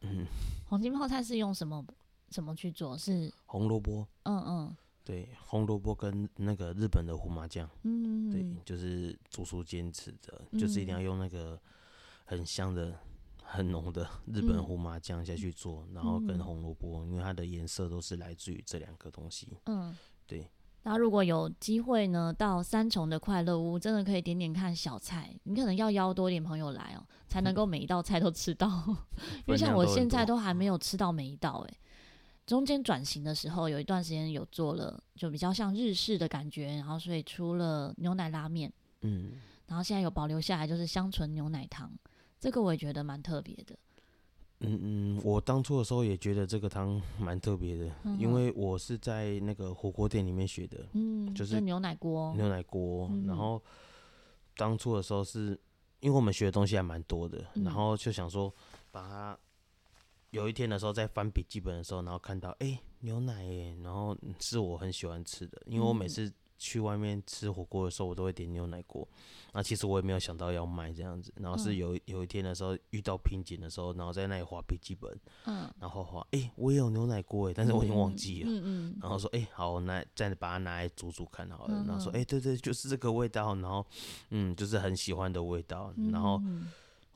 [0.00, 0.24] 嗯，
[0.66, 1.84] 黄金泡菜是用什么
[2.30, 2.96] 什么去做？
[2.96, 4.08] 是红萝卜。
[4.22, 7.68] 嗯嗯，对，红萝卜跟那个日本的胡麻酱。
[7.82, 11.60] 嗯，对，就是煮熟坚持的，就是一定要用那个
[12.24, 12.98] 很香的、
[13.42, 19.58] 很浓的日本胡麻酱下去做，然后跟红萝卜，因为它的颜色都是来自于这两个东西。
[19.66, 19.94] 嗯，
[20.26, 20.48] 对。
[20.82, 25.30] 那如果有机会呢，到三重的快乐屋，真的可以点点看小菜。
[25.42, 28.66] 你可能要邀多一点朋友来哦、喔，才能够每一道菜都吃到。
[29.46, 31.78] 因为像我现在都还没有吃到每一道、欸，哎，
[32.46, 39.32] 中间转型的时候有一段时间有做了，就比较像日式的感觉，然后所以出了牛奶拉面，嗯，
[39.66, 41.92] 然后现在有保留下来就是香醇牛奶糖，
[42.38, 43.76] 这个我也觉得蛮特别的。
[44.60, 53.08] 嗯嗯，我当初的时候也觉得这个汤蛮特别的，嗯、因为我是在那个火锅店里面学的，嗯，就是牛奶锅，牛奶锅。
[53.10, 53.62] 嗯、然后
[54.56, 55.58] 当初的时候是
[56.00, 58.54] 因为我们学的东西还蛮多的，嗯、然后就想说
[58.90, 59.38] 把它
[60.30, 66.32] 有一天的时候在翻笔记本的时候，然后看到哎、欸、牛奶耶，然后是我很喜欢吃的，因为我每次。
[66.60, 69.08] 去外面吃火锅的时候，我都会点牛奶锅。
[69.52, 75.10] 那其实我也没有想到要卖这样子，然后是有有一天的时候遇到瓶颈的时候，然后在那里划笔记本，
[75.46, 83.84] 嗯，然后划，哎、欸，我也有牛奶锅哎，但是我已经忘记了，嗯嗯，然后说，哎、欸，好，那再把它拿来煮煮看好了，然后说，哎、欸，对，对对，就是这个味道，然后，
[84.28, 86.40] 嗯，就是很喜欢的味道，然后。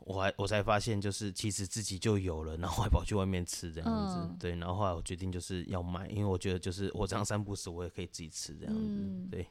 [0.05, 4.55] 我还我才发现，就是其实自己就有了，然后还跑去外面吃这样子，嗯、对。
[4.57, 9.47] 然后后来我决定就是要买，因为我觉得就是我这样三不死，我也可以自己吃这样子，嗯、对。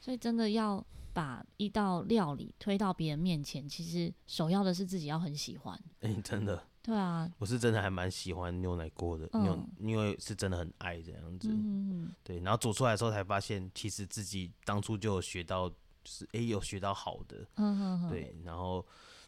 [0.00, 5.78] 所以真的要把一道料理推到别人面前，其实首要的是自己要很喜欢。
[6.00, 6.62] 哎、欸，真的。
[6.80, 12.38] 对啊，我是真的还蛮喜欢牛奶锅的，因为、嗯、因为是真的很爱这样子，嗯、对。
[12.40, 18.34] 然后煮出来的时候才发现，其实自己当初就有学到，就是哎、欸、有学到好的，嗯嗯嗯，对。
[18.42, 18.86] 然后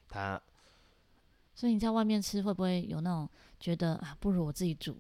[0.09, 0.41] 他。
[1.61, 4.97] 所以你在外面吃会不会有那种觉得啊，不如我自己煮？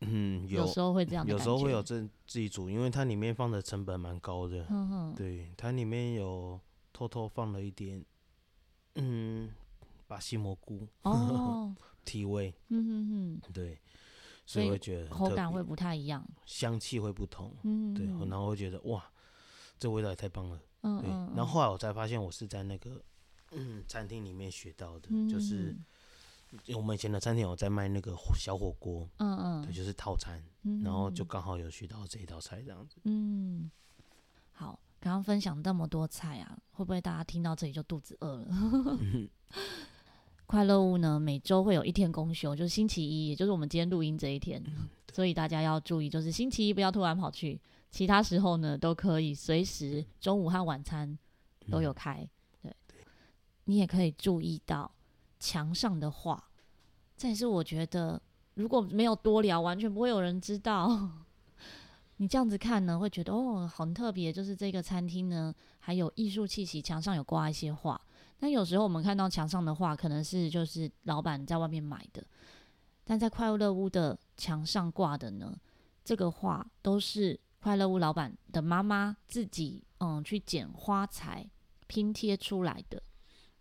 [0.00, 4.64] 嗯，有，有时候会这样，有时候会有这自己煮，因为它里面放的成本蛮高的。
[4.70, 6.58] 嗯哼，对，它里面有
[6.90, 8.02] 偷偷放了一点，
[8.94, 9.52] 嗯，
[10.06, 12.54] 巴西蘑菇哦， 提味。
[12.68, 13.78] 嗯哼哼，对，
[14.46, 17.54] 所以会觉得口感会不太一样，香气会不同。
[17.62, 19.04] 嗯，对，然后会觉得哇，
[19.78, 20.58] 这味道也太棒了。
[20.80, 23.02] 嗯，对，然后后来我才发现，我是在那个。
[23.54, 25.76] 嗯，餐厅里面学到的，嗯、就是
[26.74, 32.96] 我们以前的餐厅有在卖那个小火锅，嗯嗯，对，就是套餐，嗯、然后就刚好有学到这一道菜这样子。
[33.04, 33.70] 嗯，
[34.52, 38.46] 好，刚刚分享那么多菜啊，会不会大家听到这里就肚子饿了？
[39.00, 39.28] 嗯、
[40.46, 51.18] 快乐屋呢，每周会有一天公休，就是星期一，也就是我们今天录音这一天，嗯、所以大家要注意，就是星期一不要突然跑去，其他时候呢都可以随时中午和晚餐
[51.70, 52.20] 都有开。
[52.20, 52.28] 嗯
[53.64, 54.90] 你也可以注意到
[55.38, 56.42] 墙上的画，
[57.16, 58.20] 这也是我觉得
[58.54, 61.10] 如果没有多聊，完全不会有人知道。
[62.18, 64.32] 你这样子看呢，会觉得哦，很特别。
[64.32, 68.00] 就是这个餐厅呢，还有艺术气息，墙上有挂一些画。
[68.38, 72.24] 但有时候我们看到墙上的画，可能是就是老板在外面买的，
[73.02, 75.58] 但在快乐屋的墙上挂的呢，
[76.04, 81.48] 这个画都是快乐屋老板的妈妈自己嗯去捡花材
[81.88, 83.02] 拼贴出来的。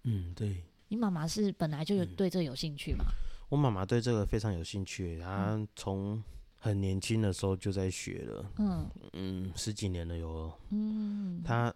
[0.04, 0.64] 嗯，对。
[0.88, 3.06] 你妈妈是本来就有对这有兴趣吗？
[3.08, 3.14] 嗯、
[3.50, 6.24] 我妈妈对这个非常有兴趣，她从
[6.60, 8.52] 很年轻的时候就在学了。
[8.58, 10.52] 嗯嗯，十几年了有。
[10.70, 11.74] 嗯，她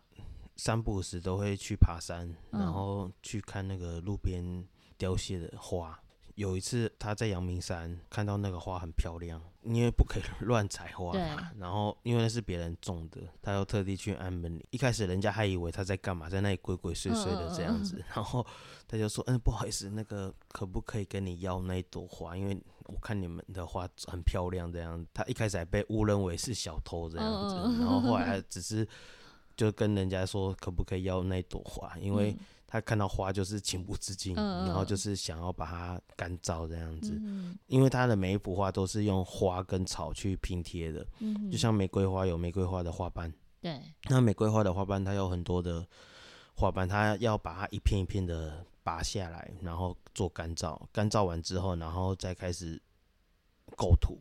[0.55, 4.63] 三不五时都会去爬山，嗯、然后去看那个路边
[4.97, 5.99] 凋谢的花。
[6.37, 11.11] 有一次，他在阳明山看到那个花很漂亮，因为不可以乱采花。
[11.11, 11.21] 对。
[11.57, 14.63] 然后，因为那是别人种的，他又特地去按门铃。
[14.69, 17.95] 一开始，人家还以为他在干嘛，在那里鬼鬼祟祟的这样子。
[17.97, 18.45] 嗯、然后
[18.87, 22.37] 他就说：“嗯，不好意思，那个可不可以跟你要那一朵花？
[22.37, 27.55] 因为我看你们的花很漂亮。”这样，他一开始还被误认为是小偷这样子。
[27.65, 28.87] 嗯、然后后来只是
[29.55, 32.37] 就跟人家说可不可以要那一朵花，因为。
[32.67, 45.87] 他看到花就是情不自禁，嗯、然后就是想要把它干燥这样子，嗯、因为他的每一幅画都是用花跟草去拼贴的，嗯、就像玫瑰花有玫瑰花的花瓣，对，那玫瑰花的花瓣它有很多的
[46.55, 52.77] 花瓣，它要把它一片一片的拔下来，然后做干燥，干燥完之后，然后再开始
[53.77, 54.19] 构图，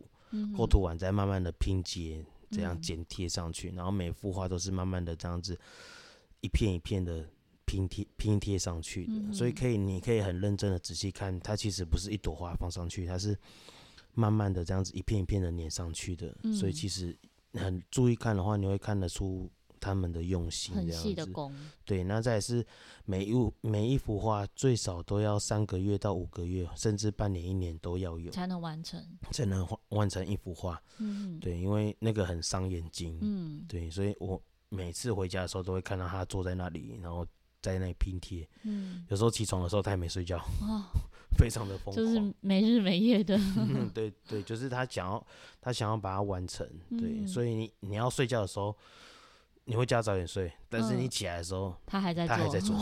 [0.56, 5.58] 构图完再慢慢的拼接，这样剪贴上去，嗯、然后每幅画都是慢慢的这样子
[6.42, 7.28] 一片一片的
[7.66, 13.36] 拼贴拼贴上去的，嗯、所以可以你可以很认真的仔细看，它其实不是一朵花放上去，它是
[14.14, 17.14] 慢慢的这样子一片一片的粘上去的，嗯、所以其实
[17.52, 19.50] 很注意看的话，你会看得出。
[19.78, 21.54] 他们的用心，这样子，很细的工，
[21.84, 22.66] 对，那再是
[23.04, 29.00] 每一每一幅画最少都要三个月到五个月，甚至半年一年都要有才能完成，
[29.30, 30.82] 才能完成一幅画。
[30.96, 33.16] 嗯，对，因为那个很伤眼睛。
[33.20, 37.24] 嗯，对，所以我每次回家的时候都会看到他坐在那里，然后
[37.72, 38.48] 在那里拼贴。
[38.62, 40.84] 嗯，有时候起床的时候他还没睡觉，哦，
[41.38, 43.36] 非常的疯狂，就是没日没夜的。
[43.56, 45.26] 嗯，对对，就是他想要
[45.60, 46.66] 他想要把它完成。
[46.90, 48.76] 对，嗯，所以你你要睡觉的时候。
[49.68, 52.76] 你会叫他早点睡，但是你起来的时候，嗯、他还在做，他还在做，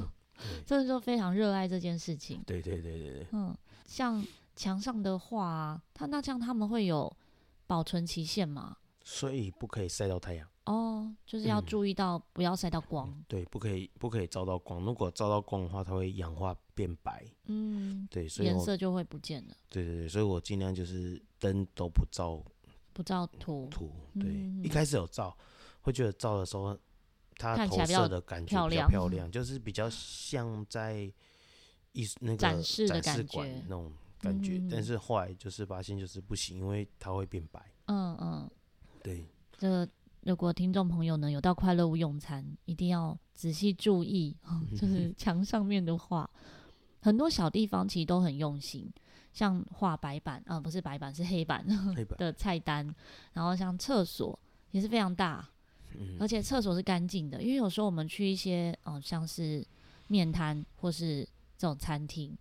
[0.64, 2.42] 真的就非常热爱这件事情。
[2.46, 3.54] 对对对对对，嗯，
[3.84, 4.26] 像
[4.56, 7.14] 墙上的画、啊，他那这样他们会有
[7.66, 8.78] 保存期限吗？
[9.04, 13.24] 所以不可以晒到太阳哦，就是要注意到不要晒到光、嗯。
[13.26, 17.24] 对，不可以不可以照到光，如果照到光的话，它会氧化变白。
[17.46, 19.56] 嗯，对，所以颜色就会不见了。
[19.68, 22.40] 对对对，所以我尽量就是灯都不照，
[22.92, 23.90] 不照涂涂。
[24.14, 25.36] 对，嗯、一开始有照。
[25.80, 26.78] 会觉得照的时候，
[27.36, 31.12] 它投射的感觉比较漂亮，就是比较像在
[31.90, 32.86] 艺术那个展示
[33.24, 34.62] 馆那种感觉。
[34.70, 37.60] 但是后来就是发现就是不行，因为它会变白。
[37.86, 38.50] 嗯嗯，
[39.02, 39.26] 对。
[39.58, 39.88] 这个
[40.22, 44.36] 如果听众朋友呢有到快乐屋用餐，一定要仔细注意，
[44.76, 46.28] 就是墙上面的画，
[47.00, 48.90] 很多小地方其实都很用心，
[49.32, 51.64] 像画白板啊，不是白板是黑板
[52.16, 52.94] 的菜单，
[53.32, 54.38] 然后像厕所
[54.70, 55.48] 也是非常大。
[56.18, 59.62] 而且厕所是干净的，因为有时候我们去一些哦、呃，像是
[60.06, 61.22] 面摊或是
[61.58, 62.34] 这种餐厅，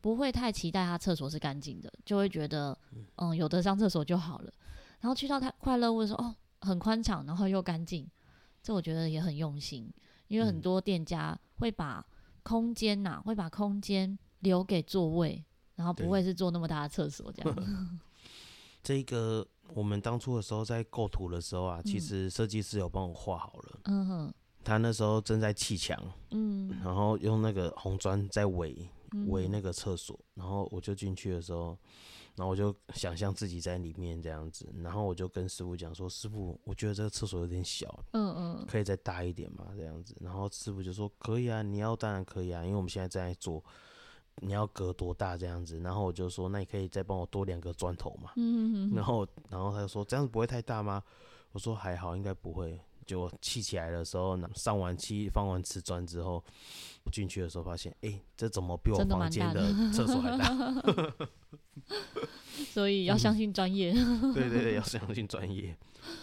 [0.00, 4.52] 不会太期待他厕所是干净的，就会觉得嗯、呃，有的上厕所就好了。
[4.98, 8.08] 然后去到他快乐屋的时候，哦，很宽敞，然后又干净，
[8.62, 9.92] 这我觉得也很用心，
[10.28, 12.04] 因为很多店家会把
[12.42, 15.44] 空间呐、啊，会把空间留给座位，
[15.74, 17.98] 然后不会是做那么大的厕所这样。
[18.82, 19.46] 这个。
[19.74, 23.80] 我们当初的时候在构图的时候啊，其实设计师有帮我画好了。
[23.86, 24.34] 嗯哼。
[24.62, 26.00] 他那时候正在砌墙，
[26.30, 28.88] 嗯，然后用那个红砖在围
[29.26, 31.76] 围那个厕所，然后我就进去的时候，
[32.36, 39.68] 然后我就想象自己在里面这样子，然后我就跟师傅讲说：“师傅，我觉得这个厕所有点小，嗯嗯，可以再大一点嘛？
[39.76, 43.64] 这样子。”然后师傅就说：“可以啊，你要当然可以啊，因为我们现在在做。”
[44.42, 45.80] 你要隔多大这样子？
[45.80, 48.32] 然后我就说，那你可以再帮我多两个砖头嘛。
[48.36, 48.94] 嗯嗯嗯。
[48.94, 51.02] 然后，然后他就说，这样子不会太大吗？
[51.52, 52.78] 我说还好，应该不会。
[53.06, 56.42] 就砌起来的时候，上完漆、放完瓷砖之后，
[57.04, 60.52] 我进去的时候发现，哎、欸，这怎么比我房间的厕所还大？
[62.72, 64.34] 所以要相信专业、嗯。
[64.34, 65.76] 对对对，要相信专业。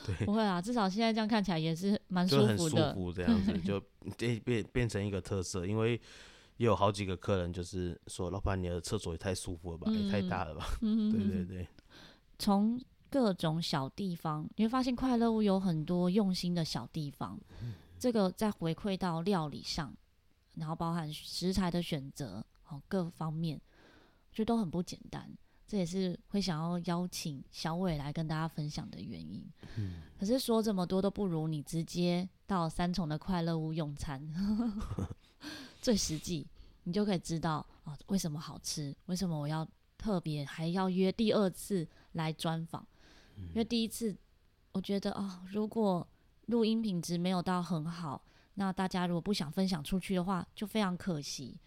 [0.06, 0.26] 对。
[0.26, 2.88] 不会啊，至少现在这样看起来也是蛮舒服的。
[2.88, 3.82] 很舒服这样子，就
[4.18, 6.00] 变变变成一个特色，因为。
[6.58, 11.68] 也有好几个客人就是说：“老板，你的厕所也太舒服了吧，嗯、也太大了吧？”嗯、对对对。
[12.38, 12.80] 从
[13.14, 17.40] 各种小地方，你会发现快乐屋有很多用心的小地方。
[17.62, 19.94] 嗯、 这个再回馈到料理上，
[20.56, 23.62] 然后包含食材的选择，哦，各方面，
[24.32, 25.30] 我觉得都很不简单。
[25.68, 29.46] 这也是会想要邀请小伟来跟大家分享的原因。
[29.78, 34.20] 嗯、可是说这么多都不如你直接到三重的快乐屋用餐。
[35.80, 36.48] 最实际，
[36.86, 38.96] 你就可以知道啊、哦，为什么好吃？
[39.06, 39.68] 为什么我要
[40.00, 42.84] 特别还要约第二次来专访？
[43.36, 44.16] 嗯、因为第一次
[44.72, 46.08] 我觉得啊、哦，如果
[46.48, 48.24] 录音品质没有到很好，
[48.56, 51.60] 那大家如果不想分享出去的话，就非常可惜。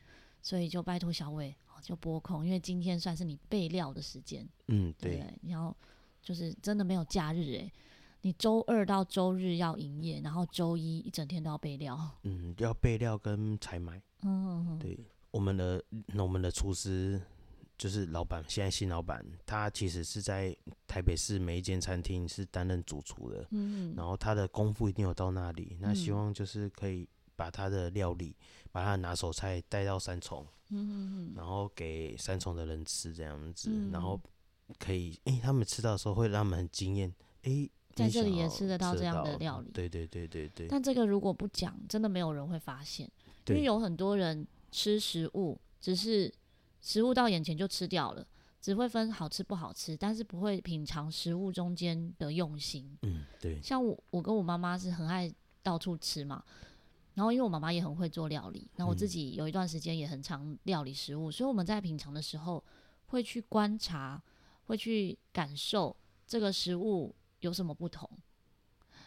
[0.43, 4.49] 所以就拜托小伟、哦、就播控，因为今天算是你备料的时间。
[4.69, 5.51] 嗯，对，对。
[5.51, 5.77] 然后
[6.23, 7.73] 就是真的没有假日诶。
[8.21, 11.99] 你周二到周日要营业，然后周一一整天都要备料。
[12.23, 14.01] 嗯，要备料跟采买。
[14.23, 14.99] 嗯嗯对，
[15.33, 15.83] 我们的
[16.17, 17.21] 我们的厨师
[17.79, 20.57] 就是老板，现在新老板，他其实是在
[20.87, 23.47] 台北市每一间餐厅是担任主厨的。
[23.51, 28.35] 嗯，然后他的功夫一定有到那里，那希望就是可以把他的料理，
[28.73, 30.47] 把他的拿手菜带到三重。
[30.71, 34.21] 嗯，然后给三重的人吃这样子，然后
[34.79, 37.15] 可以，哎、欸，他们吃到的时候会让他们很惊艳。
[37.43, 37.71] 哎、欸。
[37.95, 40.69] 在这里也吃得到这样的料理，对对对对对。
[40.69, 43.11] 但这个如果不讲，真的没有人会发现，
[43.47, 46.31] 因为有很多人吃食物，只是
[46.81, 48.27] 食物到眼前就吃掉了，
[48.61, 52.97] 只会分好吃不好吃，但是不会品尝食物中间的用心。
[53.03, 53.61] 嗯，对。
[53.63, 56.43] 像我，我跟我妈妈是很爱到处吃嘛，
[57.15, 62.63] 然后因为我妈妈也很会做料理，那我自己有一段时间也很常料理食物，嗯、所以我们在品尝的时候
[63.07, 64.23] 会去观察，
[64.65, 65.97] 会去感受
[66.27, 67.15] 这个食物。
[67.41, 68.09] 有什么不同，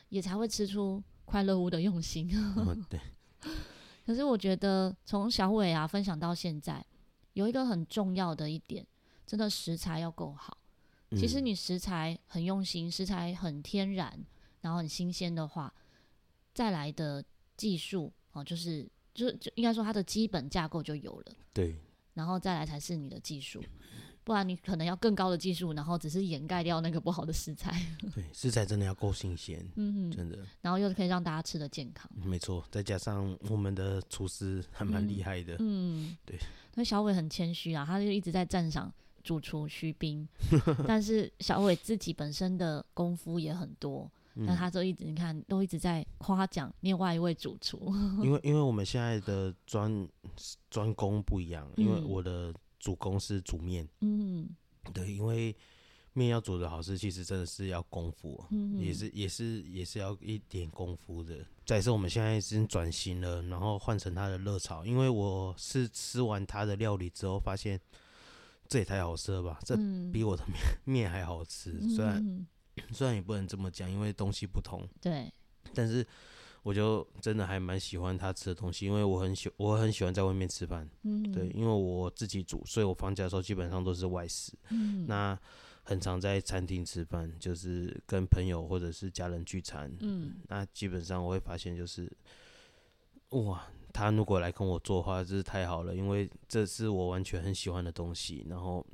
[0.10, 2.30] 也才会吃出快乐屋的用心。
[2.32, 3.00] 嗯、对。
[4.06, 6.86] 可是我觉得从小伟啊分享到现在，
[7.34, 8.86] 有一个很重要的一点，
[9.26, 10.58] 真的食材要够好。
[11.12, 14.24] 其实你食材很用心，食材很天然，
[14.62, 15.74] 然后很新鲜的话，
[16.54, 17.24] 再来的
[17.58, 21.36] 技术哦，就是就是就应该说它的基本架构就有了。
[21.54, 21.76] 对。
[22.16, 23.64] 然后再来才是你的技术，
[24.30, 27.84] 不然你可能要更高的技术，然后只是掩盖掉那个不好的食材。
[28.14, 30.38] 对，食材真的要够新鲜，嗯哼，真的。
[30.62, 32.08] 然后又可以让大家吃的健康。
[32.24, 35.56] 没错，再加上我们的厨师还蛮厉害的。
[35.56, 36.38] 嗯，嗯对。
[36.76, 38.94] 那小伟很谦虚啊，他就一直在赞赏。
[39.24, 40.28] 主厨徐斌，
[40.88, 47.94] 但是小伟自己本身的功夫也很多，那、嗯、他就一直你看都一直在夸奖另外一位主厨。
[48.24, 50.08] 因为 因为我们现在的专
[50.70, 54.50] 专攻不一样，因为我的主攻是煮面，嗯，
[54.94, 55.56] 对，因为
[56.14, 61.46] 面要煮的好吃，其实真的是要功夫，嗯、也是也是也是要一点功夫的。
[61.66, 67.80] 再是我们现在已经转型了，然后换成他的热炒，因为我是吃完他的料理之后发现。
[68.68, 69.60] 这也太好吃了吧！
[69.66, 69.76] 这
[70.14, 70.56] 比我的面
[70.86, 71.72] 面还好吃。
[71.82, 72.48] 嗯、虽然
[72.92, 74.88] 虽然也不能这么讲，因为东西不同。
[75.02, 75.28] 对。
[75.74, 76.06] 但是
[76.64, 80.90] 我就真的还蛮喜欢他吃的东西，因为我很喜我很喜欢在外面吃饭。
[81.04, 81.32] 嗯。
[81.32, 84.54] 对，因为我自己煮，所以我放假的时候基本上都是外食。
[84.70, 85.06] 嗯。
[85.08, 85.38] 那
[85.84, 89.92] 很常在餐厅吃饭，就是跟朋友或者是家人聚餐。
[90.02, 90.36] 嗯。
[90.48, 92.12] 那基本上我会发现就是，
[93.30, 93.64] 哇。
[93.92, 98.46] 他如果来跟我做的话，真是太好了，因为这是我完全很喜欢的东西。
[98.48, 98.86] 然后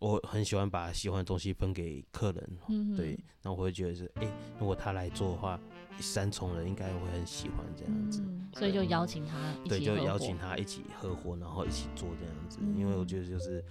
[0.00, 3.16] 我很喜欢把喜欢的东西分给客人，嗯、对。
[3.42, 5.58] 那我会觉得是，哎、欸，如果他来做的话，
[6.00, 8.20] 三重人应该会很喜欢这样子。
[8.22, 12.58] 嗯、所以就邀请他一起，对，就邀请他一起合伙，然后一起做这样子。
[12.60, 13.64] 嗯、因为我觉得就是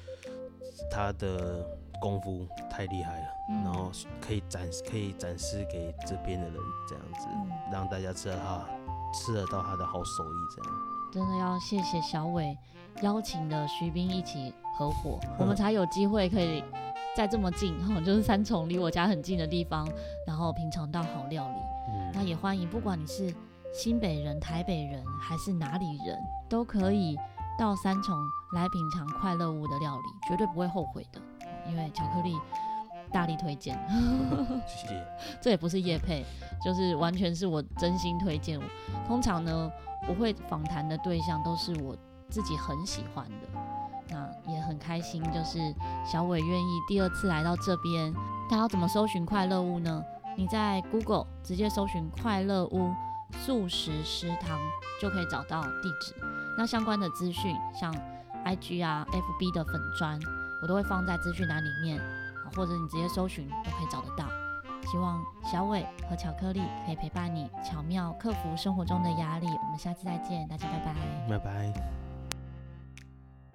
[0.92, 1.66] 他的
[2.02, 6.56] 功夫太厉害了，嗯、然后可以展可以展示给这边的人
[6.88, 8.66] 这样子，嗯、让大家知道他。
[9.12, 10.72] 吃得到他的好手艺，这样
[11.12, 12.56] 真的要谢谢小伟
[13.02, 16.64] 邀请的徐斌一起合伙， 我们才有机会可以
[17.18, 19.90] 在这么近，哈，就是三重离我家很近的地方，
[20.28, 21.56] 然后品尝到好料理。
[22.24, 23.34] 也欢迎，不管你是
[23.74, 26.18] 新北人、台北人还是哪里人，
[26.50, 27.18] 都可以
[27.58, 28.16] 到三重
[28.54, 31.22] 来品尝快乐屋的料理，绝对不会后悔的，
[31.68, 32.36] 因为巧克力。
[33.12, 33.76] 大力推荐，
[34.70, 35.08] 谢谢。
[35.42, 36.24] 这也不是叶配，
[36.64, 38.60] 就是完全是我真心推荐。
[39.08, 39.72] 通常呢，
[40.08, 41.98] 我会访谈的对象都是我
[42.30, 43.48] 自己很喜欢的，
[44.10, 45.24] 那也很开心。
[45.34, 45.58] 就是
[46.06, 48.14] 小伟愿意第二次来到这边，
[48.48, 50.04] 他要怎么搜寻快乐屋呢？
[50.40, 52.94] 你在 Google 直接搜寻快乐屋
[53.42, 54.58] 素食食堂
[55.02, 56.16] 就可以找到地址。
[56.58, 57.94] 那相关的资讯，像
[58.46, 60.18] IG 啊、FB 的粉砖，
[60.62, 62.02] 我都会放在资讯栏里面。
[62.56, 64.26] 或者你直接搜寻都可以找得到。
[64.90, 69.46] 希望小伟和巧克力可以陪伴你，巧妙克服生活中的压力。
[69.46, 70.96] 我们下次再见，大家拜拜。
[71.30, 72.09] 拜拜。